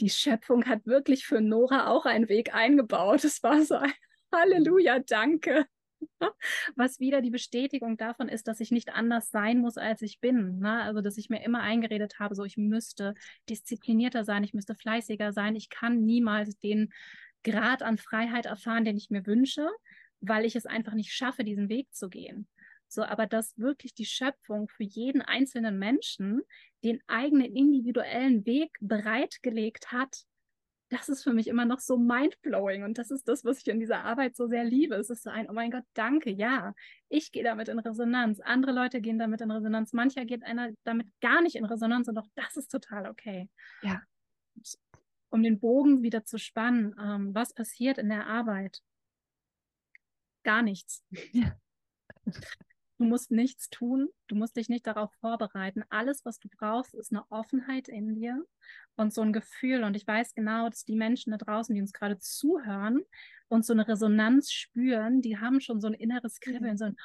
die 0.00 0.10
Schöpfung 0.10 0.66
hat 0.66 0.86
wirklich 0.86 1.26
für 1.26 1.40
Nora 1.40 1.88
auch 1.88 2.06
einen 2.06 2.28
Weg 2.28 2.54
eingebaut. 2.54 3.24
Es 3.24 3.42
war 3.42 3.62
so 3.62 3.76
ein 3.76 3.92
Halleluja, 4.32 5.00
danke. 5.00 5.66
Was 6.76 7.00
wieder 7.00 7.20
die 7.20 7.30
Bestätigung 7.30 7.96
davon 7.96 8.28
ist, 8.28 8.46
dass 8.46 8.60
ich 8.60 8.70
nicht 8.70 8.90
anders 8.90 9.30
sein 9.30 9.58
muss, 9.58 9.76
als 9.76 10.02
ich 10.02 10.20
bin. 10.20 10.60
Ne? 10.60 10.82
Also, 10.82 11.00
dass 11.00 11.18
ich 11.18 11.28
mir 11.28 11.42
immer 11.42 11.60
eingeredet 11.60 12.20
habe, 12.20 12.36
so 12.36 12.44
ich 12.44 12.56
müsste 12.56 13.14
disziplinierter 13.48 14.24
sein, 14.24 14.44
ich 14.44 14.54
müsste 14.54 14.76
fleißiger 14.76 15.32
sein. 15.32 15.56
Ich 15.56 15.70
kann 15.70 16.04
niemals 16.04 16.58
den 16.58 16.92
Grad 17.42 17.82
an 17.82 17.98
Freiheit 17.98 18.46
erfahren, 18.46 18.84
den 18.84 18.96
ich 18.96 19.10
mir 19.10 19.26
wünsche, 19.26 19.68
weil 20.20 20.44
ich 20.44 20.54
es 20.54 20.66
einfach 20.66 20.94
nicht 20.94 21.12
schaffe, 21.12 21.42
diesen 21.42 21.68
Weg 21.68 21.92
zu 21.92 22.08
gehen. 22.08 22.46
So, 22.88 23.04
aber 23.04 23.26
dass 23.26 23.56
wirklich 23.58 23.94
die 23.94 24.06
Schöpfung 24.06 24.68
für 24.68 24.84
jeden 24.84 25.20
einzelnen 25.22 25.78
Menschen 25.78 26.42
den 26.82 27.00
eigenen 27.06 27.54
individuellen 27.54 28.46
Weg 28.46 28.70
bereitgelegt 28.80 29.92
hat, 29.92 30.24
das 30.90 31.08
ist 31.08 31.22
für 31.22 31.32
mich 31.32 31.48
immer 31.48 31.66
noch 31.66 31.80
so 31.80 31.98
mindblowing. 31.98 32.82
Und 32.82 32.98
das 32.98 33.10
ist 33.10 33.28
das, 33.28 33.44
was 33.44 33.58
ich 33.58 33.68
in 33.68 33.80
dieser 33.80 34.04
Arbeit 34.04 34.36
so 34.36 34.46
sehr 34.46 34.64
liebe. 34.64 34.94
Es 34.94 35.10
ist 35.10 35.22
so 35.22 35.30
ein, 35.30 35.48
oh 35.48 35.52
mein 35.52 35.70
Gott, 35.70 35.84
danke, 35.94 36.30
ja, 36.30 36.74
ich 37.08 37.30
gehe 37.30 37.44
damit 37.44 37.68
in 37.68 37.78
Resonanz. 37.78 38.40
Andere 38.40 38.72
Leute 38.72 39.00
gehen 39.00 39.18
damit 39.18 39.40
in 39.40 39.50
Resonanz. 39.50 39.92
Mancher 39.92 40.24
geht 40.24 40.44
einer 40.44 40.70
damit 40.84 41.08
gar 41.20 41.42
nicht 41.42 41.56
in 41.56 41.66
Resonanz 41.66 42.08
und 42.08 42.16
auch 42.16 42.28
das 42.34 42.56
ist 42.56 42.70
total 42.70 43.08
okay. 43.08 43.50
Ja. 43.82 44.02
Um 45.30 45.42
den 45.42 45.60
Bogen 45.60 46.02
wieder 46.02 46.24
zu 46.24 46.38
spannen, 46.38 46.94
ähm, 46.98 47.34
was 47.34 47.52
passiert 47.52 47.98
in 47.98 48.08
der 48.08 48.26
Arbeit? 48.26 48.80
Gar 50.42 50.62
nichts. 50.62 51.04
Ja. 51.32 51.54
Du 52.98 53.04
musst 53.04 53.30
nichts 53.30 53.70
tun, 53.70 54.08
du 54.26 54.34
musst 54.34 54.56
dich 54.56 54.68
nicht 54.68 54.86
darauf 54.86 55.12
vorbereiten. 55.20 55.84
Alles, 55.88 56.24
was 56.24 56.40
du 56.40 56.48
brauchst, 56.48 56.94
ist 56.94 57.12
eine 57.12 57.24
Offenheit 57.30 57.88
in 57.88 58.16
dir 58.16 58.44
und 58.96 59.14
so 59.14 59.22
ein 59.22 59.32
Gefühl. 59.32 59.84
Und 59.84 59.94
ich 59.94 60.04
weiß 60.04 60.34
genau, 60.34 60.68
dass 60.68 60.84
die 60.84 60.96
Menschen 60.96 61.30
da 61.30 61.36
draußen, 61.36 61.72
die 61.72 61.80
uns 61.80 61.92
gerade 61.92 62.18
zuhören 62.18 63.00
und 63.46 63.64
so 63.64 63.72
eine 63.72 63.86
Resonanz 63.86 64.50
spüren, 64.50 65.22
die 65.22 65.38
haben 65.38 65.60
schon 65.60 65.80
so 65.80 65.86
ein 65.86 65.94
inneres 65.94 66.40
Kribbeln, 66.40 66.76
so 66.76 66.86
ein, 66.86 66.96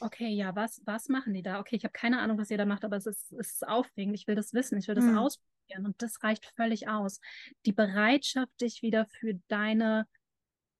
okay, 0.00 0.28
ja, 0.28 0.56
was, 0.56 0.82
was 0.84 1.08
machen 1.08 1.34
die 1.34 1.42
da? 1.42 1.60
Okay, 1.60 1.76
ich 1.76 1.84
habe 1.84 1.92
keine 1.92 2.18
Ahnung, 2.18 2.36
was 2.36 2.50
ihr 2.50 2.58
da 2.58 2.66
macht, 2.66 2.84
aber 2.84 2.96
es 2.96 3.06
ist, 3.06 3.32
es 3.32 3.52
ist 3.52 3.68
aufregend. 3.68 4.16
Ich 4.16 4.26
will 4.26 4.34
das 4.34 4.52
wissen, 4.54 4.76
ich 4.76 4.88
will 4.88 4.96
das 4.96 5.04
mhm. 5.04 5.18
ausprobieren. 5.18 5.86
Und 5.86 6.02
das 6.02 6.22
reicht 6.24 6.46
völlig 6.56 6.88
aus. 6.88 7.20
Die 7.64 7.72
Bereitschaft, 7.72 8.60
dich 8.60 8.82
wieder 8.82 9.06
für 9.06 9.34
deine 9.46 10.06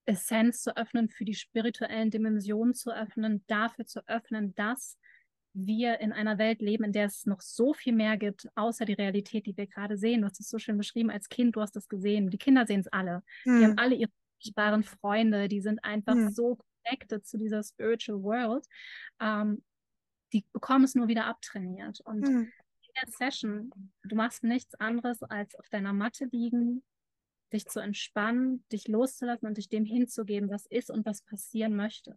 Essenz 0.09 0.63
zu 0.63 0.77
öffnen, 0.77 1.09
für 1.09 1.25
die 1.25 1.35
spirituellen 1.35 2.11
Dimensionen 2.11 2.75
zu 2.75 2.91
öffnen, 2.91 3.45
dafür 3.47 3.87
zu 3.87 4.07
öffnen, 4.09 4.55
dass 4.55 4.99
wir 5.53 6.01
in 6.01 6.13
einer 6.13 6.39
Welt 6.39 6.61
leben, 6.61 6.85
in 6.85 6.93
der 6.93 7.07
es 7.07 7.27
noch 7.27 7.41
so 7.41 7.75
viel 7.75 7.93
mehr 7.93 8.17
gibt, 8.17 8.49
außer 8.55 8.85
die 8.85 8.95
Realität, 8.95 9.47
die 9.47 9.57
wir 9.57 9.67
gerade 9.67 9.99
sehen. 9.99 10.21
Du 10.21 10.27
hast 10.27 10.41
es 10.41 10.49
so 10.49 10.59
schön 10.59 10.79
beschrieben 10.79 11.11
als 11.11 11.29
Kind, 11.29 11.57
du 11.57 11.61
hast 11.61 11.77
es 11.77 11.89
gesehen. 11.89 12.31
Die 12.31 12.39
Kinder 12.39 12.67
sehen 12.67 12.81
es 12.81 12.89
alle. 12.89 13.23
Hm. 13.43 13.59
Die 13.59 13.65
haben 13.65 13.79
alle 13.79 13.95
ihre 13.95 14.11
sichtbaren 14.41 14.85
Freunde, 14.85 15.49
die 15.49 15.61
sind 15.61 15.83
einfach 15.85 16.15
hm. 16.15 16.31
so 16.31 16.59
connected 16.85 17.27
zu 17.27 17.39
dieser 17.39 17.63
Spiritual 17.63 18.23
World. 18.23 18.67
Ähm, 19.21 19.63
die 20.33 20.45
bekommen 20.53 20.85
es 20.85 20.95
nur 20.95 21.09
wieder 21.09 21.27
abtrainiert. 21.27 22.01
Und 22.01 22.27
hm. 22.27 22.43
in 22.45 22.93
der 23.03 23.11
Session, 23.11 23.73
du 24.05 24.17
machst 24.17 24.45
nichts 24.45 24.75
anderes, 24.77 25.23
als 25.23 25.55
auf 25.57 25.69
deiner 25.69 25.93
Matte 25.93 26.27
liegen, 26.31 26.83
dich 27.53 27.67
zu 27.67 27.81
entspannen, 27.81 28.65
dich 28.73 28.89
loszulassen 28.89 29.49
und 29.49 29.57
dich 29.57 29.69
dem 29.69 29.85
hinzugeben, 29.85 30.51
was 30.51 30.67
ist 30.67 30.91
und 30.91 31.07
was 31.07 31.23
passieren 31.23 31.77
möchte. 31.77 32.17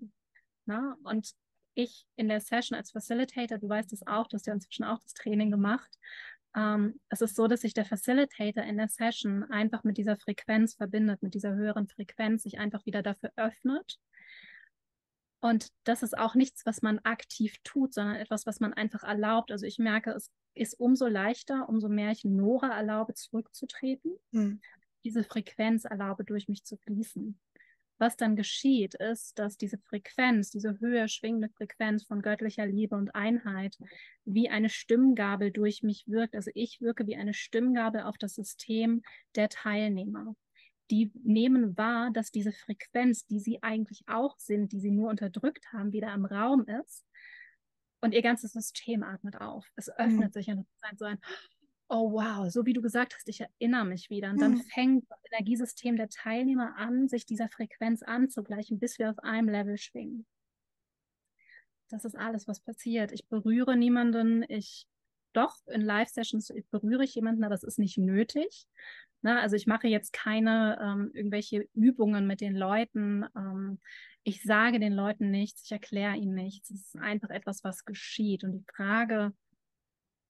Na? 0.66 0.98
Und 1.04 1.32
ich 1.74 2.06
in 2.16 2.28
der 2.28 2.42
Session 2.42 2.78
als 2.78 2.92
Facilitator, 2.92 3.58
du 3.58 3.70
weißt 3.70 3.94
es 3.94 4.06
auch, 4.06 4.28
du 4.28 4.36
hast 4.36 4.48
ja 4.48 4.54
inzwischen 4.54 4.84
auch 4.84 5.00
das 5.00 5.14
Training 5.14 5.52
gemacht. 5.52 5.98
Ähm, 6.56 7.00
es 7.10 7.22
ist 7.22 7.36
so, 7.36 7.48
dass 7.48 7.62
sich 7.62 7.74
der 7.74 7.86
Facilitator 7.86 8.64
in 8.64 8.78
der 8.78 8.90
Session 8.90 9.44
einfach 9.46 9.84
mit 9.84 9.98
dieser 9.98 10.18
Frequenz 10.18 10.76
verbindet, 10.76 11.24
mit 11.24 11.34
dieser 11.34 11.54
höheren 11.54 11.88
Frequenz, 11.88 12.44
sich 12.44 12.60
einfach 12.60 12.86
wieder 12.86 13.02
dafür 13.02 13.32
öffnet. 13.38 14.00
Und 15.40 15.70
das 15.86 16.04
ist 16.04 16.18
auch 16.18 16.36
nichts, 16.36 16.66
was 16.66 16.82
man 16.82 17.00
aktiv 17.00 17.56
tut, 17.64 17.94
sondern 17.94 18.18
etwas, 18.18 18.46
was 18.46 18.60
man 18.60 18.74
einfach 18.74 19.04
erlaubt. 19.04 19.52
Also 19.52 19.66
ich 19.66 19.80
merke, 19.80 20.12
es 20.12 20.30
ist 20.54 20.80
umso 20.80 21.08
leichter, 21.08 21.68
umso 21.70 21.88
mehr 21.88 22.12
ich 22.12 22.26
Nora 22.26 22.76
erlaube, 22.76 23.14
zurückzutreten. 23.14 24.12
Hm 24.34 24.62
diese 25.04 25.24
Frequenz 25.24 25.86
erlaube, 25.86 26.24
durch 26.24 26.48
mich 26.48 26.64
zu 26.64 26.78
fließen. 26.78 27.40
Was 27.98 28.18
dann 28.18 28.36
geschieht, 28.36 28.96
ist, 28.96 29.38
dass 29.38 29.58
diese 29.58 29.78
Frequenz, 29.78 30.50
diese 30.50 30.80
höher 30.80 31.08
schwingende 31.08 31.50
Frequenz 31.50 32.04
von 32.04 32.24
göttlicher 32.24 32.66
Liebe 32.66 32.96
und 32.96 33.14
Einheit 33.14 33.78
wie 34.26 34.50
eine 34.50 34.70
Stimmgabel 34.70 35.52
durch 35.52 35.84
mich 35.84 36.08
wirkt. 36.08 36.36
Also 36.36 36.50
ich 36.56 36.82
wirke 36.82 37.06
wie 37.06 37.16
eine 37.16 37.36
Stimmgabel 37.36 38.02
auf 38.02 38.18
das 38.18 38.34
System 38.34 39.04
der 39.36 39.50
Teilnehmer. 39.50 40.36
Die 40.90 41.12
nehmen 41.24 41.78
wahr, 41.78 42.10
dass 42.12 42.32
diese 42.32 42.52
Frequenz, 42.52 43.28
die 43.28 43.40
sie 43.40 43.62
eigentlich 43.62 44.02
auch 44.08 44.40
sind, 44.40 44.72
die 44.72 44.80
sie 44.80 44.92
nur 44.92 45.12
unterdrückt 45.12 45.72
haben, 45.72 45.94
wieder 45.94 46.12
im 46.12 46.26
Raum 46.26 46.66
ist 46.66 47.06
und 48.02 48.14
ihr 48.14 48.22
ganzes 48.22 48.54
System 48.54 49.04
atmet 49.04 49.40
auf. 49.40 49.72
Es 49.76 49.90
öffnet 49.90 50.30
mhm. 50.30 50.32
sich 50.32 50.48
und 50.50 50.60
es 50.60 50.92
ist 50.92 51.00
so 51.00 51.06
ein, 51.06 51.20
oh 51.92 52.14
wow, 52.14 52.50
so 52.50 52.66
wie 52.66 52.74
du 52.74 52.82
gesagt 52.82 53.14
hast, 53.16 53.28
ich 53.28 53.42
erinnere 53.42 53.86
mich 53.86 54.10
wieder. 54.10 54.30
Und 54.30 54.42
dann 54.42 54.54
mhm. 54.54 54.64
fängt 54.74 55.06
das 55.10 55.20
Energiesystem 55.30 55.98
der 55.98 56.08
Teilnehmer 56.08 56.78
an, 56.78 57.10
sich 57.10 57.26
dieser 57.26 57.50
Frequenz 57.50 58.02
anzugleichen, 58.02 58.80
bis 58.80 58.98
wir 58.98 59.12
auf 59.12 59.20
einem 59.20 59.50
Level 59.50 59.78
schwingen. 59.78 60.26
Das 61.90 62.06
ist 62.06 62.18
alles, 62.18 62.48
was 62.48 62.62
passiert. 62.62 63.12
Ich 63.12 63.28
berühre 63.28 63.76
niemanden, 63.76 64.46
ich 64.48 64.88
doch 65.34 65.56
in 65.68 65.82
Live-Sessions 65.82 66.54
berühre 66.72 67.04
ich 67.04 67.16
jemanden, 67.16 67.44
aber 67.44 67.56
es 67.56 67.64
ist 67.64 67.80
nicht 67.80 67.98
nötig. 67.98 68.68
Na, 69.22 69.36
ne, 69.36 69.42
also 69.42 69.56
ich 69.58 69.68
mache 69.68 69.88
jetzt 69.88 70.14
keine 70.14 70.80
ähm, 70.82 71.12
irgendwelche 71.14 71.68
Übungen 71.74 72.26
mit 72.26 72.40
den 72.40 72.56
Leuten. 72.56 73.26
Ähm, 73.36 73.80
ich 74.24 74.44
sage 74.44 74.80
den 74.80 74.94
Leuten 74.94 75.30
nichts, 75.30 75.64
ich 75.66 75.72
erkläre 75.72 76.16
ihnen 76.16 76.36
nichts. 76.36 76.70
Es 76.70 76.88
ist 76.88 76.96
einfach 76.96 77.30
etwas, 77.30 77.64
was 77.66 77.84
geschieht. 77.84 78.44
Und 78.44 78.54
die 78.54 78.66
Frage 78.74 79.34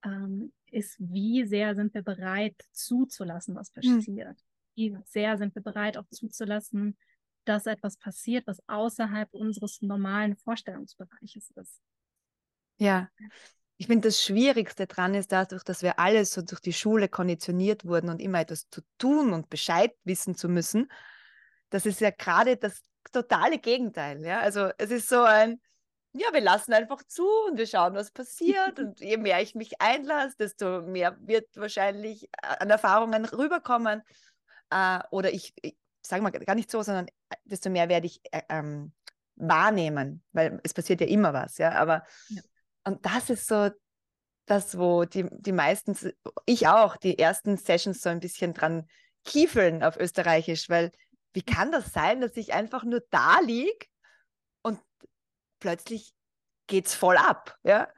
ähm, 0.04 0.52
ist, 0.72 0.96
wie 0.98 1.44
sehr 1.44 1.74
sind 1.74 1.94
wir 1.94 2.02
bereit 2.02 2.56
zuzulassen, 2.72 3.54
was 3.54 3.72
hm. 3.74 3.98
passiert? 3.98 4.38
Hm. 4.38 4.44
Wie 4.74 4.96
sehr 5.04 5.36
sind 5.36 5.54
wir 5.54 5.62
bereit 5.62 5.96
auch 5.98 6.08
zuzulassen, 6.10 6.96
dass 7.44 7.66
etwas 7.66 7.96
passiert, 7.96 8.46
was 8.46 8.62
außerhalb 8.68 9.32
unseres 9.32 9.82
normalen 9.82 10.36
Vorstellungsbereiches 10.36 11.50
ist. 11.50 11.80
Ja, 12.78 13.08
ich 13.76 13.86
finde, 13.86 14.08
das 14.08 14.22
Schwierigste 14.22 14.86
daran 14.86 15.14
ist 15.14 15.32
dadurch, 15.32 15.64
dass 15.64 15.82
wir 15.82 15.98
alle 15.98 16.24
so 16.24 16.42
durch 16.42 16.60
die 16.60 16.72
Schule 16.72 17.08
konditioniert 17.08 17.84
wurden 17.84 18.10
und 18.10 18.20
immer 18.20 18.40
etwas 18.40 18.68
zu 18.70 18.80
tun 18.98 19.32
und 19.32 19.50
Bescheid 19.50 19.92
wissen 20.04 20.36
zu 20.36 20.48
müssen. 20.48 20.90
Das 21.70 21.86
ist 21.86 22.00
ja 22.00 22.10
gerade 22.10 22.56
das 22.56 22.82
totale 23.10 23.58
Gegenteil. 23.58 24.24
Ja? 24.24 24.40
Also 24.40 24.70
es 24.78 24.90
ist 24.90 25.08
so 25.08 25.22
ein, 25.22 25.60
ja, 26.12 26.32
wir 26.32 26.40
lassen 26.40 26.72
einfach 26.72 27.02
zu 27.04 27.26
und 27.48 27.58
wir 27.58 27.66
schauen, 27.66 27.94
was 27.94 28.10
passiert. 28.10 28.78
und 28.78 29.00
je 29.00 29.16
mehr 29.16 29.40
ich 29.40 29.54
mich 29.54 29.80
einlasse, 29.80 30.36
desto 30.38 30.82
mehr 30.82 31.16
wird 31.20 31.48
wahrscheinlich 31.56 32.24
äh, 32.24 32.56
an 32.60 32.70
Erfahrungen 32.70 33.24
rüberkommen. 33.24 34.02
Äh, 34.70 35.00
oder 35.10 35.32
ich, 35.32 35.54
ich 35.62 35.76
sage 36.02 36.22
mal 36.22 36.30
gar 36.30 36.54
nicht 36.54 36.70
so, 36.70 36.82
sondern 36.82 37.08
äh, 37.30 37.36
desto 37.44 37.70
mehr 37.70 37.88
werde 37.88 38.06
ich 38.06 38.20
äh, 38.30 38.42
ähm, 38.48 38.92
wahrnehmen, 39.36 40.22
weil 40.32 40.60
es 40.62 40.74
passiert 40.74 41.00
ja 41.00 41.06
immer 41.06 41.32
was. 41.32 41.58
Ja, 41.58 41.72
aber 41.72 42.04
ja. 42.28 42.42
und 42.84 43.04
das 43.06 43.30
ist 43.30 43.46
so 43.46 43.70
das, 44.46 44.76
wo 44.76 45.04
die, 45.04 45.26
die 45.30 45.52
meisten, 45.52 45.96
ich 46.44 46.68
auch, 46.68 46.96
die 46.96 47.18
ersten 47.18 47.56
Sessions 47.56 48.02
so 48.02 48.10
ein 48.10 48.20
bisschen 48.20 48.52
dran 48.52 48.88
kiefeln 49.24 49.82
auf 49.82 49.96
Österreichisch, 49.96 50.68
weil 50.68 50.90
wie 51.32 51.42
kann 51.42 51.72
das 51.72 51.92
sein, 51.92 52.20
dass 52.20 52.36
ich 52.36 52.52
einfach 52.52 52.84
nur 52.84 53.02
da 53.10 53.38
liege 53.40 53.86
plötzlich 55.62 56.12
geht 56.66 56.86
es 56.86 56.94
voll 56.94 57.16
ab, 57.16 57.56
ja? 57.62 57.88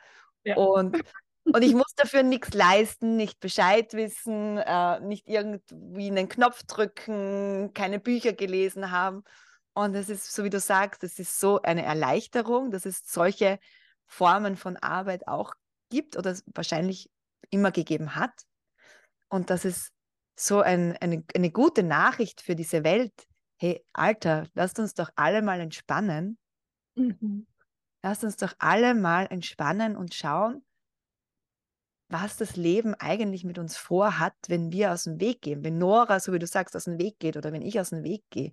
ja. 0.45 0.57
Und, 0.57 1.03
und 1.45 1.63
ich 1.63 1.73
muss 1.73 1.95
dafür 1.97 2.23
nichts 2.23 2.53
leisten, 2.53 3.17
nicht 3.17 3.41
Bescheid 3.41 3.95
wissen, 3.95 4.59
äh, 4.59 5.01
nicht 5.01 5.27
irgendwie 5.27 6.11
einen 6.11 6.29
Knopf 6.29 6.63
drücken, 6.65 7.73
keine 7.73 7.99
Bücher 7.99 8.35
gelesen 8.35 8.91
haben. 8.91 9.25
Und 9.73 9.95
es 9.95 10.11
ist, 10.11 10.31
so 10.33 10.45
wie 10.45 10.51
du 10.51 10.61
sagst, 10.61 11.03
es 11.05 11.19
ist 11.19 11.41
so 11.41 11.63
eine 11.63 11.85
Erleichterung, 11.85 12.71
dass 12.71 12.85
es 12.85 13.03
solche 13.05 13.59
Formen 14.07 14.57
von 14.57 14.77
Arbeit 14.77 15.27
auch 15.27 15.55
gibt 15.89 16.19
oder 16.19 16.37
wahrscheinlich 16.55 17.11
immer 17.49 17.73
gegeben 17.73 18.15
hat. 18.15 18.33
Und 19.29 19.49
dass 19.49 19.65
es 19.65 19.91
so 20.37 20.61
ein, 20.61 20.97
eine, 20.99 21.25
eine 21.35 21.51
gute 21.51 21.83
Nachricht 21.83 22.43
für 22.43 22.55
diese 22.55 22.85
Welt. 22.85 23.15
Hey, 23.57 23.83
Alter, 23.95 24.47
lasst 24.53 24.79
uns 24.79 24.93
doch 24.93 25.09
alle 25.17 25.41
mal 25.41 25.61
entspannen. 25.61 26.39
Mhm. 26.95 27.47
Lasst 28.05 28.23
uns 28.23 28.37
doch 28.37 28.53
alle 28.59 28.95
mal 28.95 29.27
entspannen 29.31 29.97
und 29.97 30.13
schauen, 30.13 30.63
was 32.11 32.37
das 32.37 32.55
Leben 32.55 32.93
eigentlich 32.93 33.45
mit 33.45 33.59
uns 33.59 33.79
vorhat, 33.79 34.35
wenn 34.47 34.71
wir 34.71 34.93
aus 34.93 35.05
dem 35.05 35.21
Weg 35.21 35.41
gehen. 35.41 35.65
Wenn 35.65 35.79
Nora, 35.79 36.21
so 36.21 36.35
wie 36.35 36.39
du 36.39 36.47
sagst, 36.47 36.77
aus 36.77 36.85
dem 36.85 36.99
Weg 36.99 37.19
geht 37.19 37.39
oder 37.39 37.51
wenn 37.51 37.63
ich 37.63 37.81
aus 37.81 37.91
dem 37.91 38.05
Weg 38.05 38.23
gehe. 38.29 38.53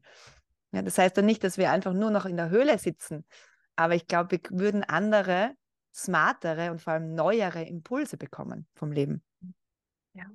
Ja, 0.71 0.81
das 0.81 0.97
heißt 0.97 1.17
dann 1.17 1.25
nicht, 1.25 1.43
dass 1.43 1.57
wir 1.57 1.69
einfach 1.69 1.91
nur 1.91 2.11
noch 2.11 2.25
in 2.25 2.37
der 2.37 2.49
Höhle 2.49 2.77
sitzen, 2.77 3.25
aber 3.75 3.93
ich 3.93 4.07
glaube, 4.07 4.31
wir 4.31 4.39
würden 4.57 4.85
andere, 4.85 5.53
smartere 5.93 6.71
und 6.71 6.81
vor 6.81 6.93
allem 6.93 7.13
neuere 7.13 7.63
Impulse 7.63 8.15
bekommen 8.15 8.67
vom 8.73 8.93
Leben. 8.93 9.21
Ja. 10.13 10.27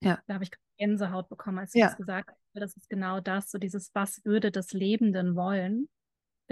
Ja. 0.00 0.20
Da 0.26 0.34
habe 0.34 0.42
ich 0.42 0.50
Gänsehaut 0.78 1.28
bekommen, 1.28 1.60
als 1.60 1.70
du 1.70 1.78
ja. 1.78 1.86
das 1.86 1.96
gesagt 1.96 2.30
hast. 2.30 2.40
Das 2.54 2.76
ist 2.76 2.90
genau 2.90 3.20
das, 3.20 3.52
so 3.52 3.58
dieses, 3.58 3.94
was 3.94 4.24
würde 4.24 4.50
das 4.50 4.72
Leben 4.72 5.12
denn 5.12 5.36
wollen, 5.36 5.88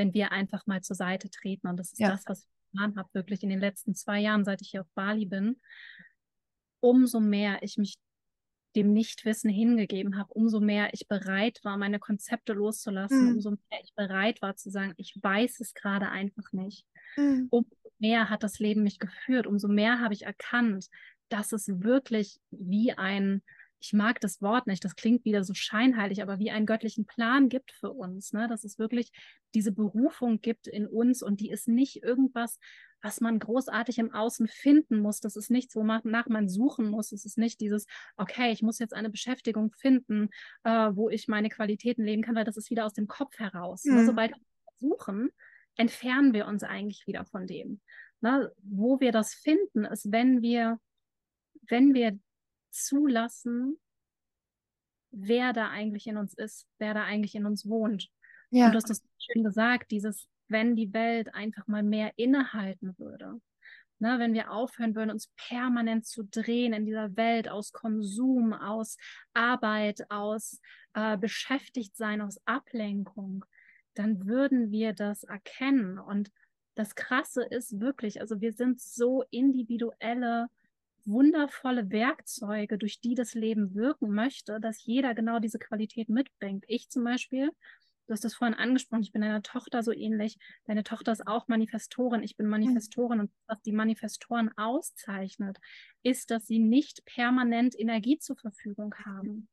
wenn 0.00 0.14
wir 0.14 0.32
einfach 0.32 0.66
mal 0.66 0.80
zur 0.80 0.96
Seite 0.96 1.28
treten. 1.28 1.68
Und 1.68 1.76
das 1.76 1.92
ist 1.92 2.00
ja. 2.00 2.10
das, 2.10 2.24
was 2.26 2.40
ich 2.40 2.72
getan 2.72 2.96
habe, 2.96 3.08
wirklich 3.12 3.42
in 3.42 3.50
den 3.50 3.60
letzten 3.60 3.94
zwei 3.94 4.18
Jahren, 4.18 4.46
seit 4.46 4.62
ich 4.62 4.70
hier 4.70 4.80
auf 4.80 4.90
Bali 4.94 5.26
bin. 5.26 5.60
Umso 6.80 7.20
mehr 7.20 7.62
ich 7.62 7.76
mich 7.76 7.98
dem 8.76 8.92
Nichtwissen 8.94 9.50
hingegeben 9.50 10.16
habe, 10.16 10.32
umso 10.32 10.60
mehr 10.60 10.94
ich 10.94 11.06
bereit 11.06 11.60
war, 11.64 11.76
meine 11.76 11.98
Konzepte 11.98 12.54
loszulassen, 12.54 13.26
mhm. 13.26 13.34
umso 13.34 13.50
mehr 13.50 13.80
ich 13.82 13.92
bereit 13.94 14.40
war 14.40 14.56
zu 14.56 14.70
sagen, 14.70 14.94
ich 14.96 15.18
weiß 15.20 15.60
es 15.60 15.74
gerade 15.74 16.08
einfach 16.08 16.52
nicht. 16.52 16.86
Mhm. 17.16 17.48
Umso 17.50 17.76
mehr 17.98 18.30
hat 18.30 18.42
das 18.42 18.58
Leben 18.58 18.82
mich 18.82 18.98
geführt, 18.98 19.46
umso 19.46 19.68
mehr 19.68 20.00
habe 20.00 20.14
ich 20.14 20.22
erkannt, 20.22 20.88
dass 21.28 21.52
es 21.52 21.68
wirklich 21.82 22.40
wie 22.50 22.92
ein, 22.92 23.42
ich 23.80 23.92
mag 23.92 24.20
das 24.20 24.42
Wort 24.42 24.66
nicht, 24.66 24.84
das 24.84 24.94
klingt 24.94 25.24
wieder 25.24 25.42
so 25.42 25.54
scheinheilig, 25.54 26.22
aber 26.22 26.38
wie 26.38 26.50
einen 26.50 26.66
göttlichen 26.66 27.06
Plan 27.06 27.48
gibt 27.48 27.72
für 27.72 27.90
uns, 27.90 28.32
ne? 28.32 28.46
dass 28.46 28.64
es 28.64 28.78
wirklich 28.78 29.10
diese 29.54 29.72
Berufung 29.72 30.40
gibt 30.40 30.66
in 30.66 30.86
uns 30.86 31.22
und 31.22 31.40
die 31.40 31.50
ist 31.50 31.66
nicht 31.66 32.02
irgendwas, 32.02 32.58
was 33.02 33.22
man 33.22 33.38
großartig 33.38 33.98
im 33.98 34.12
Außen 34.12 34.46
finden 34.46 35.00
muss. 35.00 35.20
Das 35.20 35.34
ist 35.34 35.50
nichts, 35.50 35.74
wonach 35.74 36.04
man 36.04 36.48
suchen 36.48 36.90
muss. 36.90 37.12
Es 37.12 37.24
ist 37.24 37.38
nicht 37.38 37.60
dieses, 37.60 37.86
okay, 38.18 38.52
ich 38.52 38.60
muss 38.60 38.78
jetzt 38.78 38.92
eine 38.92 39.08
Beschäftigung 39.08 39.72
finden, 39.72 40.28
äh, 40.64 40.90
wo 40.92 41.08
ich 41.08 41.26
meine 41.26 41.48
Qualitäten 41.48 42.04
leben 42.04 42.22
kann, 42.22 42.34
weil 42.34 42.44
das 42.44 42.58
ist 42.58 42.70
wieder 42.70 42.84
aus 42.84 42.92
dem 42.92 43.08
Kopf 43.08 43.38
heraus. 43.38 43.84
Ne? 43.84 43.92
Mhm. 43.92 43.98
Ne? 43.98 44.06
Sobald 44.06 44.32
wir 44.32 44.42
suchen, 44.78 45.30
entfernen 45.76 46.34
wir 46.34 46.46
uns 46.46 46.62
eigentlich 46.62 47.06
wieder 47.06 47.24
von 47.24 47.46
dem. 47.46 47.80
Ne? 48.20 48.52
Wo 48.62 49.00
wir 49.00 49.12
das 49.12 49.32
finden, 49.32 49.86
ist, 49.86 50.12
wenn 50.12 50.42
wir 50.42 50.78
wenn 51.68 51.94
wir 51.94 52.18
zulassen, 52.70 53.78
wer 55.10 55.52
da 55.52 55.68
eigentlich 55.68 56.06
in 56.06 56.16
uns 56.16 56.34
ist, 56.34 56.66
wer 56.78 56.94
da 56.94 57.04
eigentlich 57.04 57.34
in 57.34 57.46
uns 57.46 57.68
wohnt. 57.68 58.08
Ja. 58.50 58.66
Und 58.66 58.72
du 58.72 58.76
hast 58.76 58.90
das 58.90 59.02
schön 59.18 59.44
gesagt, 59.44 59.90
dieses, 59.90 60.28
wenn 60.48 60.76
die 60.76 60.92
Welt 60.92 61.34
einfach 61.34 61.66
mal 61.66 61.82
mehr 61.82 62.12
innehalten 62.16 62.98
würde. 62.98 63.40
Ne, 64.02 64.18
wenn 64.18 64.32
wir 64.32 64.50
aufhören 64.50 64.94
würden, 64.94 65.10
uns 65.10 65.30
permanent 65.36 66.06
zu 66.06 66.24
drehen 66.24 66.72
in 66.72 66.86
dieser 66.86 67.16
Welt 67.16 67.50
aus 67.50 67.70
Konsum, 67.70 68.54
aus 68.54 68.96
Arbeit, 69.34 70.10
aus 70.10 70.58
äh, 70.94 71.18
Beschäftigtsein, 71.18 72.22
aus 72.22 72.40
Ablenkung, 72.46 73.44
dann 73.92 74.26
würden 74.26 74.70
wir 74.70 74.94
das 74.94 75.24
erkennen. 75.24 75.98
Und 75.98 76.32
das 76.76 76.94
Krasse 76.94 77.44
ist 77.44 77.78
wirklich, 77.78 78.22
also 78.22 78.40
wir 78.40 78.54
sind 78.54 78.80
so 78.80 79.22
individuelle 79.30 80.48
wundervolle 81.10 81.90
Werkzeuge, 81.90 82.78
durch 82.78 83.00
die 83.00 83.14
das 83.14 83.34
Leben 83.34 83.74
wirken 83.74 84.10
möchte, 84.10 84.60
dass 84.60 84.84
jeder 84.84 85.14
genau 85.14 85.38
diese 85.38 85.58
Qualität 85.58 86.08
mitbringt. 86.08 86.64
Ich 86.68 86.88
zum 86.88 87.04
Beispiel, 87.04 87.50
du 88.06 88.12
hast 88.12 88.24
das 88.24 88.34
vorhin 88.34 88.56
angesprochen, 88.56 89.02
ich 89.02 89.12
bin 89.12 89.22
deiner 89.22 89.42
Tochter 89.42 89.82
so 89.82 89.92
ähnlich. 89.92 90.38
Deine 90.64 90.84
Tochter 90.84 91.12
ist 91.12 91.26
auch 91.26 91.48
Manifestorin, 91.48 92.22
ich 92.22 92.36
bin 92.36 92.46
mhm. 92.46 92.52
Manifestorin 92.52 93.20
und 93.20 93.30
was 93.46 93.60
die 93.62 93.72
Manifestoren 93.72 94.50
auszeichnet, 94.56 95.58
ist, 96.02 96.30
dass 96.30 96.46
sie 96.46 96.58
nicht 96.58 97.04
permanent 97.04 97.78
Energie 97.78 98.18
zur 98.18 98.36
Verfügung 98.36 98.94
haben. 99.04 99.48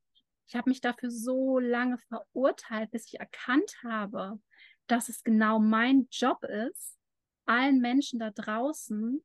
Ich 0.47 0.55
habe 0.55 0.69
mich 0.69 0.81
dafür 0.81 1.11
so 1.11 1.59
lange 1.59 1.97
verurteilt, 2.07 2.91
bis 2.91 3.07
ich 3.07 3.19
erkannt 3.19 3.73
habe, 3.83 4.39
dass 4.87 5.09
es 5.09 5.23
genau 5.23 5.59
mein 5.59 6.07
Job 6.09 6.43
ist, 6.43 6.97
allen 7.45 7.79
Menschen 7.79 8.19
da 8.19 8.31
draußen 8.31 9.21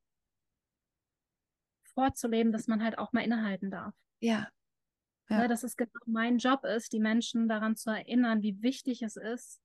vorzuleben, 1.94 2.52
dass 2.52 2.66
man 2.66 2.82
halt 2.82 2.98
auch 2.98 3.12
mal 3.12 3.24
innehalten 3.24 3.70
darf. 3.70 3.94
Ja. 4.20 4.48
ja. 5.28 5.42
ja 5.42 5.48
dass 5.48 5.62
es 5.62 5.76
genau 5.76 5.90
mein 6.06 6.38
Job 6.38 6.64
ist, 6.64 6.92
die 6.92 7.00
Menschen 7.00 7.48
daran 7.48 7.76
zu 7.76 7.90
erinnern, 7.90 8.42
wie 8.42 8.62
wichtig 8.62 9.02
es 9.02 9.16
ist, 9.16 9.62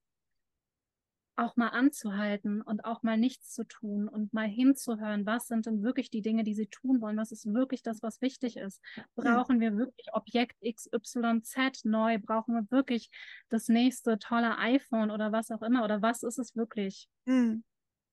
auch 1.38 1.56
mal 1.56 1.68
anzuhalten 1.68 2.62
und 2.62 2.84
auch 2.84 3.02
mal 3.02 3.16
nichts 3.16 3.52
zu 3.52 3.62
tun 3.64 4.08
und 4.08 4.32
mal 4.32 4.48
hinzuhören, 4.48 5.24
was 5.24 5.46
sind 5.46 5.66
denn 5.66 5.82
wirklich 5.82 6.10
die 6.10 6.20
Dinge, 6.20 6.42
die 6.42 6.54
sie 6.54 6.66
tun 6.66 7.00
wollen, 7.00 7.16
was 7.16 7.30
ist 7.30 7.46
wirklich 7.54 7.82
das, 7.82 8.02
was 8.02 8.20
wichtig 8.20 8.56
ist. 8.56 8.82
Brauchen 9.14 9.60
wir 9.60 9.76
wirklich 9.76 10.08
Objekt 10.12 10.56
XYZ 10.60 11.84
neu? 11.84 12.18
Brauchen 12.18 12.54
wir 12.54 12.70
wirklich 12.70 13.08
das 13.50 13.68
nächste 13.68 14.18
tolle 14.18 14.58
iPhone 14.58 15.12
oder 15.12 15.30
was 15.30 15.50
auch 15.52 15.62
immer? 15.62 15.84
Oder 15.84 16.02
was 16.02 16.24
ist 16.24 16.38
es 16.38 16.56
wirklich, 16.56 17.08
mhm. 17.24 17.62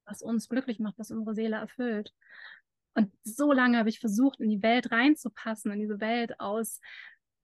was 0.06 0.22
uns 0.22 0.48
glücklich 0.48 0.80
macht, 0.80 1.00
was 1.00 1.10
unsere 1.10 1.34
Seele 1.34 1.56
erfüllt? 1.56 2.14
Und 2.96 3.12
so 3.24 3.52
lange 3.52 3.78
habe 3.78 3.90
ich 3.90 4.00
versucht, 4.00 4.40
in 4.40 4.50
die 4.50 4.64
Welt 4.64 4.92
reinzupassen, 4.92 5.72
in 5.72 5.80
diese 5.80 6.00
Welt 6.00 6.40
aus 6.40 6.80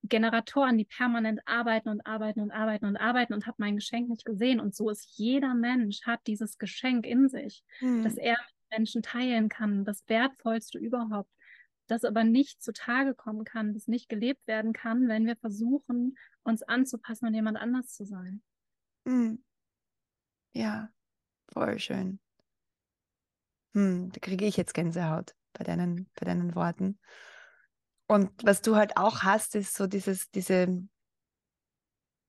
Generatoren, 0.04 0.78
die 0.78 0.86
permanent 0.86 1.40
arbeiten 1.46 1.90
und 1.90 2.06
arbeiten 2.06 2.40
und 2.40 2.50
arbeiten 2.50 2.86
und 2.86 2.96
arbeiten 2.96 3.34
und 3.34 3.46
habe 3.46 3.56
mein 3.58 3.76
Geschenk 3.76 4.08
nicht 4.08 4.24
gesehen. 4.24 4.60
Und 4.60 4.74
so 4.74 4.90
ist 4.90 5.16
jeder 5.16 5.54
Mensch, 5.54 6.02
hat 6.04 6.26
dieses 6.26 6.58
Geschenk 6.58 7.06
in 7.06 7.28
sich, 7.28 7.62
mhm. 7.80 8.02
dass 8.02 8.16
er 8.16 8.36
Menschen 8.70 9.02
teilen 9.02 9.48
kann, 9.48 9.84
das 9.84 10.08
Wertvollste 10.08 10.78
überhaupt, 10.78 11.30
das 11.86 12.04
aber 12.04 12.24
nicht 12.24 12.62
zutage 12.62 13.14
kommen 13.14 13.44
kann, 13.44 13.74
das 13.74 13.86
nicht 13.86 14.08
gelebt 14.08 14.44
werden 14.46 14.72
kann, 14.72 15.06
wenn 15.06 15.26
wir 15.26 15.36
versuchen, 15.36 16.16
uns 16.42 16.62
anzupassen 16.62 17.26
und 17.26 17.34
jemand 17.34 17.58
anders 17.58 17.92
zu 17.94 18.04
sein. 18.04 18.42
Mhm. 19.04 19.44
Ja, 20.54 20.90
voll 21.52 21.78
schön. 21.78 22.18
Hm, 23.74 24.10
da 24.12 24.20
kriege 24.20 24.46
ich 24.46 24.56
jetzt 24.56 24.74
Gänsehaut 24.74 25.34
bei 25.52 25.64
deinen, 25.64 26.08
bei 26.18 26.26
deinen 26.26 26.54
Worten. 26.54 26.98
Und 28.06 28.30
was 28.44 28.62
du 28.62 28.76
halt 28.76 28.96
auch 28.96 29.22
hast, 29.22 29.54
ist 29.54 29.74
so 29.74 29.86
dieses, 29.86 30.30
diese, 30.30 30.82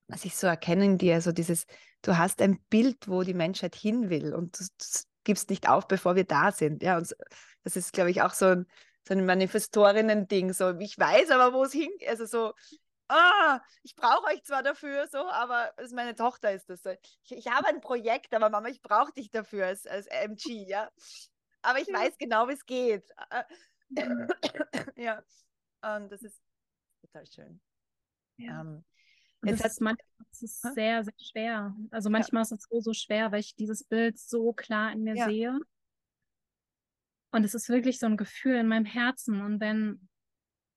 was 0.08 0.26
ich 0.26 0.36
so 0.36 0.48
erkenne 0.48 0.86
in 0.86 0.98
dir, 0.98 1.22
so 1.22 1.32
dieses, 1.32 1.66
du 2.02 2.18
hast 2.18 2.42
ein 2.42 2.62
Bild, 2.70 3.08
wo 3.08 3.24
die 3.24 3.34
Menschheit 3.34 3.76
hin 3.76 4.10
will 4.10 4.34
und 4.34 4.60
du, 4.60 4.64
du 4.64 4.86
gibst 5.24 5.50
nicht 5.50 5.70
auf, 5.70 5.88
bevor 5.88 6.16
wir 6.16 6.26
da 6.26 6.52
sind. 6.52 6.84
Ja, 6.84 6.98
und 6.98 7.16
das 7.64 7.76
ist, 7.76 7.94
glaube 7.94 8.12
ich, 8.12 8.22
auch 8.22 8.34
so 8.34 8.46
ein, 8.48 8.66
so 9.08 9.14
ein 9.14 9.26
Manifestorinnen-Ding. 9.26 10.54
So, 10.54 10.78
ich 10.80 10.98
weiß 10.98 11.32
aber, 11.32 11.54
wo 11.54 11.64
es 11.64 11.74
hingeht. 11.74 12.08
Also 12.08 12.26
so, 12.26 12.54
ah, 13.10 13.60
ich 13.84 13.96
brauche 13.96 14.28
euch 14.28 14.44
zwar 14.44 14.64
dafür, 14.64 15.08
so, 15.08 15.20
aber 15.20 15.72
das 15.78 15.92
meine 15.92 16.16
Tochter 16.16 16.52
ist 16.52 16.70
das. 16.70 16.82
Ich, 16.86 17.32
ich 17.32 17.48
habe 17.48 17.68
ein 17.68 17.82
Projekt, 17.82 18.34
aber 18.34 18.50
Mama, 18.50 18.70
ich 18.70 18.82
brauche 18.82 19.14
dich 19.14 19.30
dafür 19.32 19.68
als, 19.68 19.86
als 19.88 20.08
MG, 20.08 20.66
ja. 20.68 20.90
Aber 21.64 21.80
ich 21.80 21.88
weiß 21.88 22.18
genau, 22.18 22.48
wie 22.48 22.54
es 22.54 22.66
geht. 22.66 23.10
ja. 24.96 25.24
Und 25.82 26.12
das 26.12 26.22
ist 26.22 26.42
total 27.02 27.26
schön. 27.26 27.62
Ja. 28.38 28.62
Ähm, 28.62 28.84
das 29.42 29.62
ist, 29.66 29.82
manchmal 29.82 30.26
ist 30.32 30.44
es 30.44 30.62
sehr, 30.62 31.04
sehr 31.04 31.14
schwer. 31.20 31.76
Also 31.92 32.10
manchmal 32.10 32.42
ja. 32.42 32.44
ist 32.44 32.52
es 32.52 32.68
so, 32.70 32.80
so 32.80 32.94
schwer, 32.94 33.32
weil 33.32 33.42
ich 33.42 33.56
dieses 33.56 33.84
Bild 33.84 34.18
so 34.18 34.54
klar 34.54 34.92
in 34.92 35.04
mir 35.04 35.16
ja. 35.16 35.26
sehe. 35.26 35.60
Und 37.32 37.44
es 37.44 37.54
ist 37.54 37.68
wirklich 37.68 38.00
so 38.00 38.06
ein 38.06 38.16
Gefühl 38.16 38.56
in 38.56 38.68
meinem 38.68 38.86
Herzen. 38.86 39.42
Und 39.42 39.60
wenn 39.60 40.08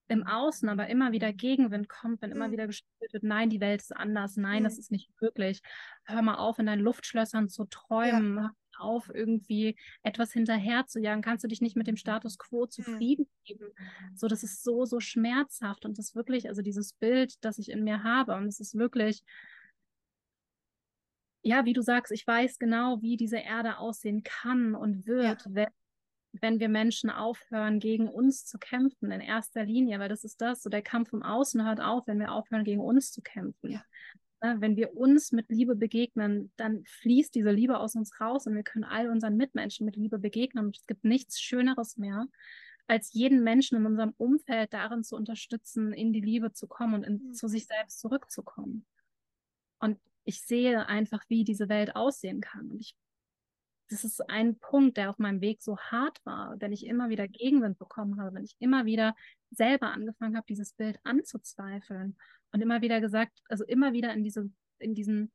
im 0.09 0.27
Außen 0.27 0.69
aber 0.69 0.89
immer 0.89 1.13
wieder 1.13 1.33
Gegenwind 1.33 1.89
kommt, 1.89 2.23
wenn 2.23 2.31
immer 2.31 2.49
mhm. 2.49 2.53
wieder 2.53 2.67
gespielt 2.67 3.13
wird, 3.13 3.23
nein, 3.23 3.51
die 3.51 3.61
Welt 3.61 3.81
ist 3.81 3.97
anders, 3.97 4.37
nein, 4.37 4.61
mhm. 4.61 4.65
das 4.65 4.79
ist 4.79 4.91
nicht 4.91 5.11
wirklich. 5.21 5.63
Hör 6.05 6.23
mal 6.23 6.37
auf, 6.37 6.59
in 6.59 6.67
deinen 6.67 6.83
Luftschlössern 6.83 7.49
zu 7.49 7.65
träumen, 7.65 8.37
ja. 8.37 8.43
hör 8.43 8.55
auf, 8.79 9.11
irgendwie 9.13 9.77
etwas 10.03 10.33
hinterher 10.33 10.87
zu 10.87 11.01
jagen, 11.01 11.23
kannst 11.23 11.43
du 11.45 11.49
dich 11.49 11.61
nicht 11.61 11.77
mit 11.77 11.87
dem 11.87 11.97
Status 11.97 12.39
quo 12.39 12.65
mhm. 12.65 12.71
zufrieden 12.71 13.27
geben. 13.45 13.69
So, 14.15 14.29
das 14.29 14.43
ist 14.43 14.63
so, 14.63 14.85
so 14.85 15.01
schmerzhaft 15.01 15.85
und 15.85 15.99
das 15.99 16.15
wirklich, 16.15 16.49
also 16.49 16.63
dieses 16.63 16.93
Bild, 16.93 17.45
das 17.45 17.59
ich 17.59 17.71
in 17.71 17.85
mir 17.85 18.03
habe, 18.05 18.35
und 18.35 18.47
es 18.47 18.61
ist 18.61 18.77
wirklich, 18.77 19.23
ja, 21.43 21.65
wie 21.65 21.73
du 21.73 21.81
sagst, 21.81 22.13
ich 22.13 22.27
weiß 22.27 22.59
genau, 22.59 23.01
wie 23.03 23.17
diese 23.17 23.39
Erde 23.39 23.79
aussehen 23.79 24.23
kann 24.25 24.75
und 24.75 25.07
wird, 25.07 25.47
ja. 25.47 25.51
wenn 25.55 25.69
wenn 26.41 26.61
wir 26.61 26.69
Menschen 26.69 27.11
aufhören, 27.11 27.79
gegen 27.79 28.09
uns 28.09 28.45
zu 28.45 28.59
kämpfen, 28.59 29.11
in 29.11 29.21
erster 29.21 29.65
Linie, 29.65 29.99
weil 29.99 30.09
das 30.09 30.25
ist 30.25 30.41
das, 30.41 30.63
so 30.63 30.71
der 30.71 30.83
Kampf 30.83 31.13
im 31.13 31.23
Außen 31.23 31.65
hört 31.65 31.81
auf, 31.81 32.07
wenn 32.07 32.19
wir 32.19 32.33
aufhören, 32.33 32.65
gegen 32.65 32.81
uns 32.81 33.13
zu 33.13 33.23
kämpfen. 33.23 33.73
Ja. 33.73 33.85
Ja, 34.43 34.61
wenn 34.61 34.77
wir 34.77 34.95
uns 34.95 35.33
mit 35.33 35.49
Liebe 35.49 35.77
begegnen, 35.77 36.53
dann 36.57 36.85
fließt 36.85 37.35
diese 37.35 37.51
Liebe 37.51 37.79
aus 37.79 37.95
uns 37.95 38.21
raus 38.21 38.47
und 38.47 38.55
wir 38.55 38.63
können 38.65 38.85
all 38.85 39.09
unseren 39.09 39.37
Mitmenschen 39.37 39.87
mit 39.87 39.97
Liebe 39.97 40.19
begegnen. 40.19 40.67
Und 40.67 40.77
es 40.77 40.87
gibt 40.87 41.05
nichts 41.05 41.41
Schöneres 41.41 41.97
mehr, 41.97 42.27
als 42.87 43.13
jeden 43.15 43.43
Menschen 43.43 43.79
in 43.79 43.87
unserem 43.87 44.13
Umfeld 44.19 44.75
darin 44.75 45.05
zu 45.05 45.17
unterstützen, 45.17 45.93
in 45.93 46.13
die 46.13 46.21
Liebe 46.21 46.53
zu 46.53 46.67
kommen 46.67 46.95
und 46.95 47.05
in, 47.05 47.35
zu 47.35 47.49
sich 47.49 47.67
selbst 47.67 47.99
zurückzukommen. 47.99 48.85
Und 49.79 49.99
ich 50.25 50.43
sehe 50.43 50.87
einfach, 50.87 51.25
wie 51.29 51.45
diese 51.45 51.69
Welt 51.71 51.97
aussehen 51.97 52.43
kann. 52.43 52.71
Und 52.71 52.81
ich 52.81 52.95
das 53.89 54.05
ist 54.05 54.29
ein 54.29 54.59
Punkt, 54.59 54.97
der 54.97 55.11
auf 55.11 55.19
meinem 55.19 55.41
Weg 55.41 55.63
so 55.63 55.79
hart 55.79 56.21
war, 56.25 56.57
wenn 56.59 56.73
ich 56.73 56.87
immer 56.87 57.09
wieder 57.09 57.29
Gegenwind 57.29 57.79
bekommen 57.79 58.21
habe, 58.21 58.35
wenn 58.35 58.45
ich 58.45 58.57
immer 58.59 58.85
wieder 58.85 59.15
selber 59.51 59.93
angefangen 59.93 60.37
habe, 60.37 60.47
dieses 60.49 60.73
Bild 60.73 60.99
anzuzweifeln 61.05 62.17
und 62.53 62.61
immer 62.61 62.83
wieder 62.83 63.01
gesagt, 63.01 63.43
also 63.49 63.65
immer 63.65 63.93
wieder 63.93 64.13
in 64.13 64.25
diese, 64.25 64.51
in 64.79 64.95
diesen, 64.95 65.31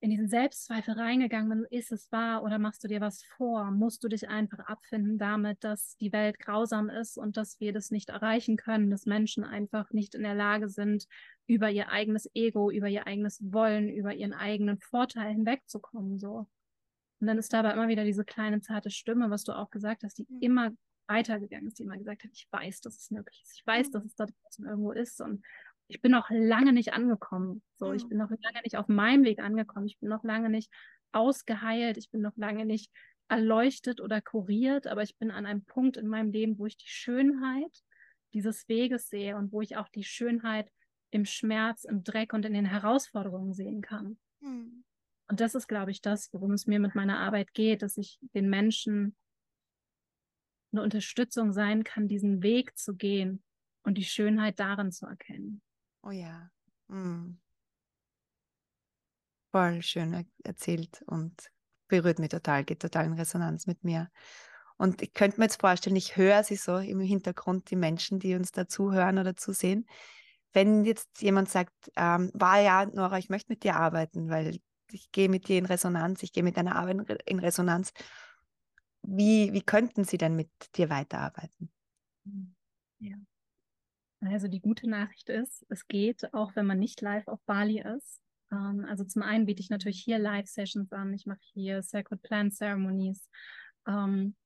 in 0.00 0.10
diesen 0.10 0.28
Selbstzweifel 0.28 0.94
reingegangen 0.94 1.48
bin, 1.48 1.66
ist 1.70 1.92
es 1.92 2.10
wahr 2.12 2.42
oder 2.42 2.58
machst 2.58 2.84
du 2.84 2.88
dir 2.88 3.00
was 3.00 3.22
vor? 3.22 3.70
Musst 3.70 4.04
du 4.04 4.08
dich 4.08 4.28
einfach 4.28 4.58
abfinden 4.58 5.16
damit, 5.16 5.64
dass 5.64 5.96
die 5.96 6.12
Welt 6.12 6.38
grausam 6.38 6.90
ist 6.90 7.16
und 7.16 7.36
dass 7.36 7.60
wir 7.60 7.72
das 7.72 7.90
nicht 7.90 8.10
erreichen 8.10 8.56
können, 8.56 8.90
dass 8.90 9.06
Menschen 9.06 9.44
einfach 9.44 9.90
nicht 9.92 10.14
in 10.14 10.22
der 10.22 10.34
Lage 10.34 10.68
sind, 10.68 11.06
über 11.46 11.70
ihr 11.70 11.90
eigenes 11.90 12.28
Ego, 12.34 12.70
über 12.70 12.88
ihr 12.88 13.06
eigenes 13.06 13.40
Wollen, 13.52 13.88
über 13.88 14.12
ihren 14.12 14.34
eigenen 14.34 14.78
Vorteil 14.78 15.32
hinwegzukommen, 15.32 16.18
so. 16.18 16.46
Und 17.22 17.28
dann 17.28 17.38
ist 17.38 17.52
dabei 17.52 17.72
immer 17.72 17.86
wieder 17.86 18.02
diese 18.02 18.24
kleine 18.24 18.62
zarte 18.62 18.90
Stimme, 18.90 19.30
was 19.30 19.44
du 19.44 19.52
auch 19.52 19.70
gesagt 19.70 20.02
hast, 20.02 20.18
die 20.18 20.26
mhm. 20.28 20.40
immer 20.40 20.70
weitergegangen 21.06 21.68
ist, 21.68 21.78
die 21.78 21.84
immer 21.84 21.96
gesagt 21.96 22.24
hat, 22.24 22.32
ich 22.34 22.48
weiß, 22.50 22.80
dass 22.80 22.98
es 22.98 23.12
möglich 23.12 23.40
ist. 23.44 23.54
Ich 23.54 23.64
weiß, 23.64 23.86
mhm. 23.86 23.92
dass 23.92 24.04
es 24.06 24.16
da 24.16 24.26
draußen 24.26 24.66
irgendwo 24.66 24.90
ist. 24.90 25.20
Und 25.20 25.44
ich 25.86 26.02
bin 26.02 26.10
noch 26.10 26.30
lange 26.30 26.72
nicht 26.72 26.94
angekommen. 26.94 27.62
So, 27.76 27.90
mhm. 27.90 27.94
ich 27.94 28.08
bin 28.08 28.18
noch 28.18 28.28
lange 28.28 28.62
nicht 28.64 28.76
auf 28.76 28.88
meinem 28.88 29.22
Weg 29.22 29.38
angekommen. 29.38 29.86
Ich 29.86 30.00
bin 30.00 30.08
noch 30.08 30.24
lange 30.24 30.50
nicht 30.50 30.68
ausgeheilt. 31.12 31.96
Ich 31.96 32.10
bin 32.10 32.22
noch 32.22 32.36
lange 32.36 32.66
nicht 32.66 32.90
erleuchtet 33.28 34.00
oder 34.00 34.20
kuriert. 34.20 34.88
Aber 34.88 35.04
ich 35.04 35.16
bin 35.16 35.30
an 35.30 35.46
einem 35.46 35.64
Punkt 35.64 35.96
in 35.96 36.08
meinem 36.08 36.32
Leben, 36.32 36.58
wo 36.58 36.66
ich 36.66 36.76
die 36.76 36.88
Schönheit 36.88 37.84
dieses 38.34 38.68
Weges 38.68 39.08
sehe 39.08 39.36
und 39.36 39.52
wo 39.52 39.60
ich 39.60 39.76
auch 39.76 39.88
die 39.90 40.02
Schönheit 40.02 40.72
im 41.12 41.24
Schmerz, 41.24 41.84
im 41.84 42.02
Dreck 42.02 42.32
und 42.32 42.44
in 42.44 42.54
den 42.54 42.64
Herausforderungen 42.64 43.52
sehen 43.52 43.80
kann. 43.80 44.18
Mhm. 44.40 44.82
Und 45.32 45.40
das 45.40 45.54
ist, 45.54 45.66
glaube 45.66 45.90
ich, 45.90 46.02
das, 46.02 46.30
worum 46.34 46.52
es 46.52 46.66
mir 46.66 46.78
mit 46.78 46.94
meiner 46.94 47.18
Arbeit 47.18 47.54
geht, 47.54 47.80
dass 47.80 47.96
ich 47.96 48.18
den 48.34 48.50
Menschen 48.50 49.16
eine 50.72 50.82
Unterstützung 50.82 51.54
sein 51.54 51.84
kann, 51.84 52.06
diesen 52.06 52.42
Weg 52.42 52.76
zu 52.76 52.94
gehen 52.94 53.42
und 53.82 53.96
die 53.96 54.04
Schönheit 54.04 54.60
darin 54.60 54.92
zu 54.92 55.06
erkennen. 55.06 55.62
Oh 56.02 56.10
ja. 56.10 56.50
Mm. 56.88 57.38
Voll 59.52 59.80
schön 59.80 60.26
erzählt 60.44 61.02
und 61.06 61.50
berührt 61.88 62.18
mich 62.18 62.28
total, 62.28 62.62
geht 62.62 62.80
total 62.80 63.06
in 63.06 63.14
Resonanz 63.14 63.66
mit 63.66 63.84
mir. 63.84 64.10
Und 64.76 65.00
ich 65.00 65.14
könnte 65.14 65.38
mir 65.40 65.46
jetzt 65.46 65.62
vorstellen, 65.62 65.96
ich 65.96 66.18
höre 66.18 66.44
sie 66.44 66.56
so 66.56 66.76
im 66.76 67.00
Hintergrund, 67.00 67.70
die 67.70 67.76
Menschen, 67.76 68.18
die 68.18 68.34
uns 68.34 68.52
da 68.52 68.68
zuhören 68.68 69.16
oder 69.16 69.34
zusehen. 69.34 69.86
Wenn 70.52 70.84
jetzt 70.84 71.22
jemand 71.22 71.48
sagt, 71.48 71.90
ähm, 71.96 72.30
war 72.34 72.60
ja, 72.60 72.84
Nora, 72.84 73.16
ich 73.16 73.30
möchte 73.30 73.50
mit 73.50 73.64
dir 73.64 73.76
arbeiten, 73.76 74.28
weil 74.28 74.58
ich 74.92 75.12
gehe 75.12 75.28
mit 75.28 75.48
dir 75.48 75.58
in 75.58 75.66
Resonanz, 75.66 76.22
ich 76.22 76.32
gehe 76.32 76.42
mit 76.42 76.56
deiner 76.56 76.76
Arbeit 76.76 77.22
in 77.26 77.38
Resonanz. 77.38 77.92
Wie, 79.02 79.52
wie 79.52 79.62
könnten 79.62 80.04
sie 80.04 80.18
denn 80.18 80.36
mit 80.36 80.50
dir 80.76 80.88
weiterarbeiten? 80.88 81.70
Ja. 82.98 83.16
Also 84.20 84.46
die 84.46 84.60
gute 84.60 84.88
Nachricht 84.88 85.28
ist, 85.28 85.66
es 85.68 85.88
geht, 85.88 86.32
auch 86.32 86.54
wenn 86.54 86.66
man 86.66 86.78
nicht 86.78 87.00
live 87.00 87.26
auf 87.26 87.42
Bali 87.44 87.80
ist. 87.80 88.20
Ähm, 88.52 88.86
also 88.88 89.04
zum 89.04 89.22
einen 89.22 89.46
biete 89.46 89.60
ich 89.60 89.70
natürlich 89.70 90.00
hier 90.00 90.18
Live-Sessions 90.18 90.92
an, 90.92 91.12
ich 91.12 91.26
mache 91.26 91.40
hier 91.54 91.82
Sacred 91.82 92.22
Plant 92.22 92.54
Ceremonies. 92.54 93.28
Ähm, 93.86 94.36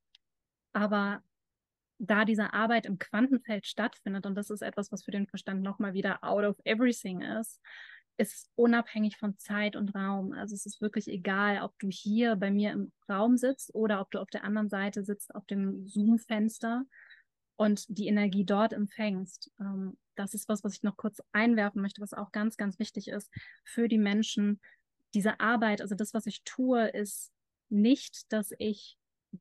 aber 0.72 1.22
da 1.98 2.24
diese 2.24 2.52
Arbeit 2.52 2.86
im 2.86 2.98
Quantenfeld 2.98 3.66
stattfindet, 3.66 4.26
und 4.26 4.34
das 4.34 4.50
ist 4.50 4.62
etwas, 4.62 4.92
was 4.92 5.04
für 5.04 5.10
den 5.10 5.26
Verstand 5.26 5.62
nochmal 5.62 5.94
wieder 5.94 6.22
out 6.24 6.44
of 6.44 6.56
everything 6.64 7.20
ist, 7.20 7.60
ist 8.18 8.50
unabhängig 8.54 9.18
von 9.18 9.38
Zeit 9.38 9.76
und 9.76 9.94
Raum. 9.94 10.32
Also 10.32 10.54
es 10.54 10.66
ist 10.66 10.80
wirklich 10.80 11.08
egal, 11.08 11.62
ob 11.62 11.78
du 11.78 11.88
hier 11.88 12.36
bei 12.36 12.50
mir 12.50 12.72
im 12.72 12.92
Raum 13.08 13.36
sitzt 13.36 13.74
oder 13.74 14.00
ob 14.00 14.10
du 14.10 14.20
auf 14.20 14.30
der 14.30 14.44
anderen 14.44 14.68
Seite 14.68 15.04
sitzt, 15.04 15.34
auf 15.34 15.44
dem 15.46 15.86
Zoom-Fenster 15.86 16.84
und 17.56 17.84
die 17.88 18.06
Energie 18.06 18.44
dort 18.44 18.72
empfängst. 18.72 19.50
Ähm, 19.60 19.96
das 20.14 20.34
ist 20.34 20.48
was, 20.48 20.64
was 20.64 20.74
ich 20.74 20.82
noch 20.82 20.96
kurz 20.96 21.20
einwerfen 21.32 21.82
möchte, 21.82 22.00
was 22.00 22.14
auch 22.14 22.32
ganz, 22.32 22.56
ganz 22.56 22.78
wichtig 22.78 23.08
ist 23.08 23.30
für 23.64 23.88
die 23.88 23.98
Menschen. 23.98 24.60
Diese 25.14 25.40
Arbeit, 25.40 25.82
also 25.82 25.94
das, 25.94 26.14
was 26.14 26.26
ich 26.26 26.42
tue, 26.44 26.88
ist 26.88 27.32
nicht, 27.68 28.32
dass 28.32 28.52
ich 28.58 28.96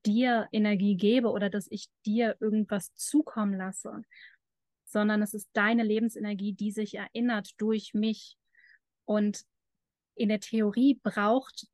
dir 0.05 0.47
Energie 0.51 0.97
gebe 0.97 1.29
oder 1.29 1.49
dass 1.49 1.67
ich 1.69 1.87
dir 2.05 2.35
irgendwas 2.41 2.93
zukommen 2.95 3.53
lasse, 3.53 4.01
sondern 4.85 5.21
es 5.21 5.33
ist 5.33 5.49
deine 5.53 5.83
Lebensenergie, 5.83 6.53
die 6.53 6.71
sich 6.71 6.95
erinnert 6.95 7.53
durch 7.57 7.93
mich 7.93 8.37
und 9.05 9.41
in 10.15 10.29
der 10.29 10.39
Theorie 10.39 10.99
braucht 11.01 11.67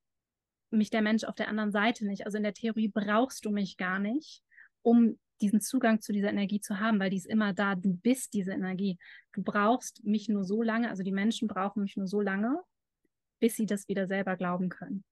mich 0.71 0.89
der 0.89 1.01
Mensch 1.01 1.23
auf 1.23 1.35
der 1.35 1.47
anderen 1.47 1.71
Seite 1.71 2.05
nicht. 2.05 2.25
Also 2.25 2.37
in 2.37 2.43
der 2.43 2.53
Theorie 2.53 2.87
brauchst 2.87 3.45
du 3.45 3.51
mich 3.51 3.77
gar 3.77 3.99
nicht, 3.99 4.41
um 4.81 5.19
diesen 5.41 5.61
Zugang 5.61 6.01
zu 6.01 6.13
dieser 6.13 6.29
Energie 6.29 6.61
zu 6.61 6.79
haben, 6.79 6.99
weil 6.99 7.09
die 7.09 7.17
ist 7.17 7.25
immer 7.25 7.53
da. 7.53 7.75
Du 7.75 7.93
bist 7.93 8.33
diese 8.33 8.51
Energie. 8.51 8.97
Du 9.33 9.43
brauchst 9.43 10.03
mich 10.03 10.29
nur 10.29 10.43
so 10.45 10.61
lange, 10.61 10.89
also 10.89 11.03
die 11.03 11.11
Menschen 11.11 11.47
brauchen 11.47 11.81
mich 11.81 11.97
nur 11.97 12.07
so 12.07 12.21
lange, 12.21 12.61
bis 13.39 13.55
sie 13.55 13.65
das 13.65 13.87
wieder 13.87 14.07
selber 14.07 14.37
glauben 14.37 14.69
können. 14.69 15.03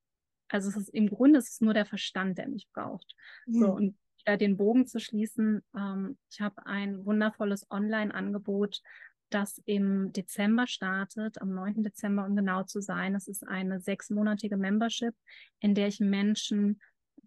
Also 0.50 0.70
es 0.70 0.78
ist 0.78 0.90
im 0.90 1.10
Grunde 1.10 1.40
ist 1.40 1.50
es 1.50 1.62
nur 1.62 1.74
der 1.74 1.86
Verstand, 1.86 2.38
der 2.38 2.48
mich 2.48 2.68
braucht. 2.74 3.16
Mhm. 3.46 3.60
So 3.60 3.72
und 3.72 3.98
wieder 4.20 4.38
den 4.38 4.58
Bogen 4.58 4.86
zu 4.86 5.00
schließen, 5.00 5.64
ähm, 5.76 6.18
ich 6.32 6.42
habe 6.42 6.66
ein 6.66 7.06
wundervolles 7.06 7.70
Online-Angebot 7.70 8.82
das 9.30 9.62
im 9.66 10.12
Dezember 10.14 10.68
startet, 10.68 11.42
am 11.42 11.54
9. 11.54 11.84
Dezember, 11.84 12.26
um 12.26 12.36
genau 12.36 12.64
zu 12.64 12.82
sein. 12.82 13.16
Es 13.16 13.28
ist 13.28 13.48
eine 13.48 13.80
sechsmonatige 13.80 14.58
Membership, 14.58 15.16
in 15.60 15.76
der 15.76 15.88
ich 15.88 16.00
Menschen 16.00 16.80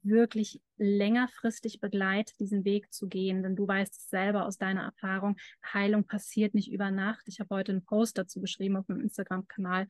wirklich 0.03 0.61
längerfristig 0.79 1.81
begleitet, 1.81 2.39
diesen 2.41 2.65
Weg 2.65 2.93
zu 2.93 3.09
gehen. 3.09 3.43
Denn 3.43 3.57
du 3.57 3.67
weißt 3.67 3.95
es 3.95 4.09
selber 4.11 4.47
aus 4.47 4.59
deiner 4.59 4.83
Erfahrung, 4.83 5.37
Heilung 5.73 6.05
passiert 6.05 6.55
nicht 6.55 6.73
über 6.73 6.91
Nacht. 6.91 7.23
Ich 7.27 7.41
habe 7.41 7.55
heute 7.55 7.73
einen 7.73 7.85
Post 7.85 8.19
dazu 8.19 8.41
geschrieben 8.41 8.77
auf 8.77 8.89
meinem 8.89 9.03
Instagram-Kanal. 9.03 9.87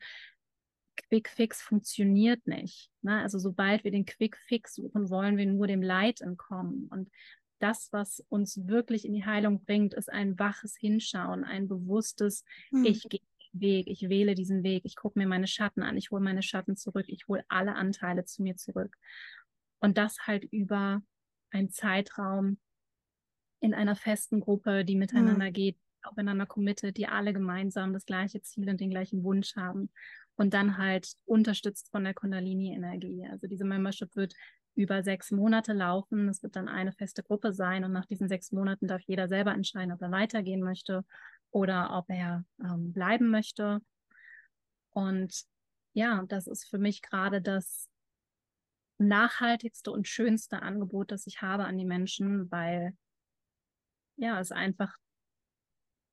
Quick 0.95 1.29
Fix 1.29 1.61
funktioniert 1.61 2.45
nicht. 2.45 2.91
Ne? 3.01 3.21
Also 3.21 3.39
sobald 3.39 3.83
wir 3.83 3.91
den 3.91 4.05
Quick 4.05 4.37
Fix 4.37 4.75
suchen, 4.75 5.09
wollen 5.09 5.37
wir 5.37 5.45
nur 5.47 5.67
dem 5.67 5.81
Leid 5.81 6.21
entkommen. 6.21 6.87
Und 6.89 7.09
das, 7.63 7.93
was 7.93 8.19
uns 8.27 8.67
wirklich 8.67 9.05
in 9.05 9.13
die 9.13 9.25
Heilung 9.25 9.63
bringt, 9.63 9.93
ist 9.93 10.11
ein 10.11 10.37
waches 10.37 10.75
Hinschauen, 10.75 11.45
ein 11.45 11.69
bewusstes, 11.69 12.43
hm. 12.71 12.83
ich 12.83 13.07
gehe 13.07 13.21
den 13.21 13.61
Weg, 13.61 13.87
ich 13.87 14.09
wähle 14.09 14.35
diesen 14.35 14.63
Weg, 14.63 14.83
ich 14.83 14.97
gucke 14.97 15.17
mir 15.17 15.27
meine 15.27 15.47
Schatten 15.47 15.81
an, 15.81 15.95
ich 15.95 16.11
hole 16.11 16.21
meine 16.21 16.43
Schatten 16.43 16.75
zurück, 16.75 17.05
ich 17.07 17.27
hole 17.29 17.45
alle 17.47 17.75
Anteile 17.75 18.25
zu 18.25 18.43
mir 18.43 18.57
zurück. 18.57 18.97
Und 19.79 19.97
das 19.97 20.17
halt 20.27 20.43
über 20.43 21.01
einen 21.51 21.69
Zeitraum 21.69 22.57
in 23.61 23.73
einer 23.73 23.95
festen 23.95 24.41
Gruppe, 24.41 24.83
die 24.83 24.97
miteinander 24.97 25.49
mhm. 25.49 25.53
geht, 25.53 25.77
aufeinander 26.01 26.45
committet, 26.45 26.97
die 26.97 27.07
alle 27.07 27.31
gemeinsam 27.31 27.93
das 27.93 28.05
gleiche 28.05 28.41
Ziel 28.41 28.69
und 28.69 28.81
den 28.81 28.89
gleichen 28.89 29.23
Wunsch 29.23 29.55
haben. 29.55 29.89
Und 30.35 30.53
dann 30.53 30.77
halt 30.77 31.13
unterstützt 31.25 31.89
von 31.91 32.03
der 32.03 32.13
Kundalini-Energie. 32.13 33.27
Also 33.31 33.47
diese 33.47 33.63
Membership 33.63 34.13
wird 34.15 34.33
über 34.75 35.03
sechs 35.03 35.31
Monate 35.31 35.73
laufen. 35.73 36.27
Es 36.29 36.41
wird 36.43 36.55
dann 36.55 36.67
eine 36.67 36.91
feste 36.91 37.23
Gruppe 37.23 37.53
sein 37.53 37.83
und 37.83 37.91
nach 37.91 38.05
diesen 38.05 38.27
sechs 38.27 38.51
Monaten 38.51 38.87
darf 38.87 39.01
jeder 39.01 39.27
selber 39.27 39.53
entscheiden, 39.53 39.93
ob 39.93 40.01
er 40.01 40.11
weitergehen 40.11 40.61
möchte 40.61 41.05
oder 41.51 41.95
ob 41.97 42.09
er 42.09 42.43
ähm, 42.63 42.93
bleiben 42.93 43.29
möchte. 43.29 43.81
Und 44.91 45.43
ja, 45.93 46.23
das 46.27 46.47
ist 46.47 46.65
für 46.65 46.79
mich 46.79 47.01
gerade 47.01 47.41
das 47.41 47.87
nachhaltigste 48.97 49.91
und 49.91 50.07
schönste 50.07 50.61
Angebot, 50.61 51.11
das 51.11 51.27
ich 51.27 51.41
habe 51.41 51.65
an 51.65 51.77
die 51.77 51.85
Menschen, 51.85 52.49
weil 52.51 52.95
ja, 54.15 54.39
es 54.39 54.51
einfach 54.51 54.95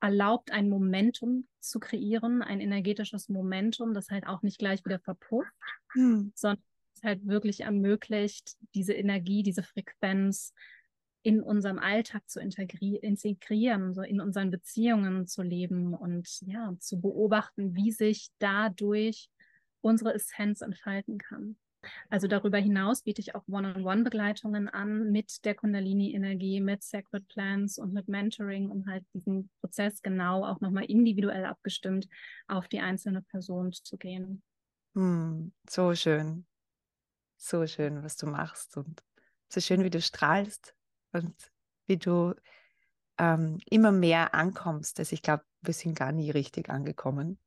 erlaubt, 0.00 0.50
ein 0.50 0.68
Momentum 0.68 1.46
zu 1.60 1.78
kreieren, 1.78 2.42
ein 2.42 2.60
energetisches 2.60 3.28
Momentum, 3.28 3.92
das 3.92 4.08
halt 4.10 4.26
auch 4.26 4.42
nicht 4.42 4.58
gleich 4.58 4.84
wieder 4.84 4.98
verpufft, 4.98 5.52
hm. 5.92 6.32
sondern 6.34 6.64
halt 7.02 7.26
wirklich 7.26 7.60
ermöglicht, 7.60 8.56
diese 8.74 8.94
Energie, 8.94 9.42
diese 9.42 9.62
Frequenz 9.62 10.52
in 11.22 11.42
unserem 11.42 11.78
Alltag 11.78 12.28
zu 12.28 12.40
integri 12.40 12.96
integrieren, 12.96 13.92
so 13.94 14.02
in 14.02 14.20
unseren 14.20 14.50
Beziehungen 14.50 15.26
zu 15.26 15.42
leben 15.42 15.94
und 15.94 16.40
ja, 16.46 16.74
zu 16.78 17.00
beobachten, 17.00 17.74
wie 17.74 17.92
sich 17.92 18.30
dadurch 18.38 19.28
unsere 19.82 20.14
Essenz 20.14 20.62
entfalten 20.62 21.18
kann. 21.18 21.56
Also 22.10 22.26
darüber 22.26 22.58
hinaus 22.58 23.02
biete 23.02 23.20
ich 23.20 23.34
auch 23.34 23.42
One-on-One-Begleitungen 23.48 24.68
an 24.68 25.10
mit 25.10 25.44
der 25.44 25.54
Kundalini-Energie, 25.54 26.60
mit 26.60 26.82
Sacred 26.82 27.26
Plans 27.28 27.78
und 27.78 27.92
mit 27.92 28.08
Mentoring, 28.08 28.70
um 28.70 28.86
halt 28.86 29.04
diesen 29.14 29.50
Prozess 29.60 30.02
genau 30.02 30.44
auch 30.44 30.60
nochmal 30.60 30.84
individuell 30.84 31.44
abgestimmt 31.46 32.06
auf 32.48 32.68
die 32.68 32.80
einzelne 32.80 33.22
Person 33.22 33.72
zu 33.72 33.96
gehen. 33.96 34.42
Hm, 34.94 35.52
so 35.68 35.94
schön. 35.94 36.46
So 37.42 37.66
schön, 37.66 38.02
was 38.02 38.18
du 38.18 38.26
machst 38.26 38.76
und 38.76 39.02
so 39.48 39.62
schön, 39.62 39.82
wie 39.82 39.88
du 39.88 40.02
strahlst 40.02 40.74
und 41.12 41.34
wie 41.86 41.96
du 41.96 42.34
ähm, 43.16 43.58
immer 43.70 43.92
mehr 43.92 44.34
ankommst. 44.34 44.98
Also 44.98 45.14
ich 45.14 45.22
glaube, 45.22 45.42
wir 45.62 45.72
sind 45.72 45.98
gar 45.98 46.12
nie 46.12 46.30
richtig 46.30 46.68
angekommen. 46.68 47.38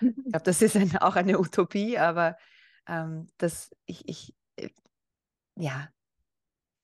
Ich 0.00 0.08
glaube, 0.32 0.44
das 0.44 0.62
ist 0.62 0.74
ein, 0.74 0.96
auch 0.96 1.16
eine 1.16 1.38
Utopie, 1.38 1.98
aber 1.98 2.38
ähm, 2.86 3.26
dass 3.36 3.70
ich, 3.84 4.08
ich 4.08 4.34
äh, 4.56 4.70
ja, 5.56 5.90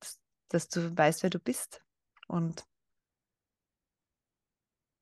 dass, 0.00 0.20
dass 0.48 0.68
du 0.68 0.94
weißt, 0.94 1.22
wer 1.22 1.30
du 1.30 1.38
bist 1.38 1.82
und 2.26 2.66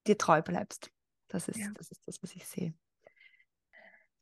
dir 0.06 0.16
treu 0.16 0.40
bleibst. 0.40 0.92
Das 1.26 1.48
ist, 1.48 1.58
ja. 1.58 1.70
das 1.74 1.90
ist 1.90 2.06
das, 2.06 2.22
was 2.22 2.32
ich 2.36 2.46
sehe. 2.46 2.74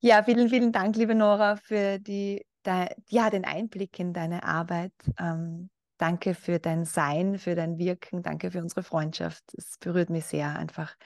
Ja, 0.00 0.22
vielen, 0.22 0.48
vielen 0.48 0.72
Dank, 0.72 0.96
liebe 0.96 1.14
Nora, 1.14 1.56
für 1.56 1.98
die, 1.98 2.46
de, 2.66 2.88
ja, 3.08 3.30
den 3.30 3.44
Einblick 3.44 3.98
in 3.98 4.12
deine 4.12 4.44
Arbeit. 4.44 4.92
Ähm, 5.18 5.70
danke 5.98 6.34
für 6.34 6.58
dein 6.58 6.84
Sein, 6.84 7.38
für 7.38 7.54
dein 7.54 7.78
Wirken, 7.78 8.22
danke 8.22 8.50
für 8.50 8.60
unsere 8.60 8.82
Freundschaft. 8.82 9.44
Es 9.56 9.78
berührt 9.78 10.10
mich 10.10 10.26
sehr, 10.26 10.56
einfach 10.58 10.96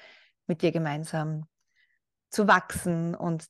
mit 0.46 0.62
dir 0.62 0.72
gemeinsam 0.72 1.46
zu 2.30 2.48
wachsen 2.48 3.14
und 3.14 3.46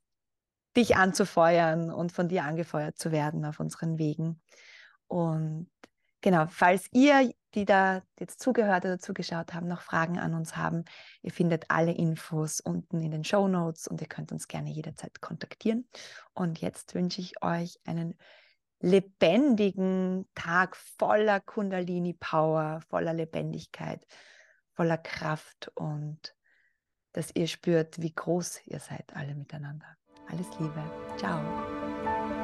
dich 0.77 0.97
anzufeuern 0.97 1.91
und 1.91 2.13
von 2.13 2.29
dir 2.29 2.45
angefeuert 2.45 2.99
zu 2.99 3.11
werden 3.13 3.45
auf 3.45 3.61
unseren 3.61 3.99
Wegen. 3.99 4.41
Und 5.07 5.71
genau, 6.21 6.47
falls 6.49 6.89
ihr, 6.93 7.33
die 7.55 7.65
da 7.65 8.03
jetzt 8.19 8.41
zugehört 8.41 8.85
oder 8.85 8.99
zugeschaut 8.99 9.55
haben, 9.55 9.69
noch 9.69 9.81
Fragen 9.81 10.19
an 10.19 10.35
uns 10.35 10.57
haben, 10.57 10.85
ihr 11.23 11.33
findet 11.33 11.71
alle 11.71 11.93
Infos 11.93 12.61
unten 12.61 13.01
in 13.01 13.11
den 13.11 13.25
Show 13.25 13.49
Notes 13.49 13.89
und 13.89 14.01
ihr 14.01 14.09
könnt 14.09 14.33
uns 14.33 14.49
gerne 14.49 14.71
jederzeit 14.71 15.21
kontaktieren. 15.21 15.89
Und 16.35 16.61
jetzt 16.61 16.95
wünsche 16.95 17.21
ich 17.21 17.43
euch 17.43 17.79
einen 17.85 18.17
lebendigen 18.81 20.29
Tag 20.35 20.77
voller 20.77 21.41
Kundalini-Power, 21.41 22.83
voller 22.89 23.15
Lebendigkeit, 23.15 24.07
voller 24.75 24.99
Kraft 24.99 25.71
und 25.75 26.35
dass 27.13 27.35
ihr 27.35 27.49
spürt, 27.49 28.01
wie 28.01 28.15
groß 28.15 28.61
ihr 28.67 28.79
seid 28.79 29.17
alle 29.17 29.35
miteinander. 29.35 29.97
Alles 30.29 30.47
Liebe. 30.61 30.83
Ciao. 31.17 32.38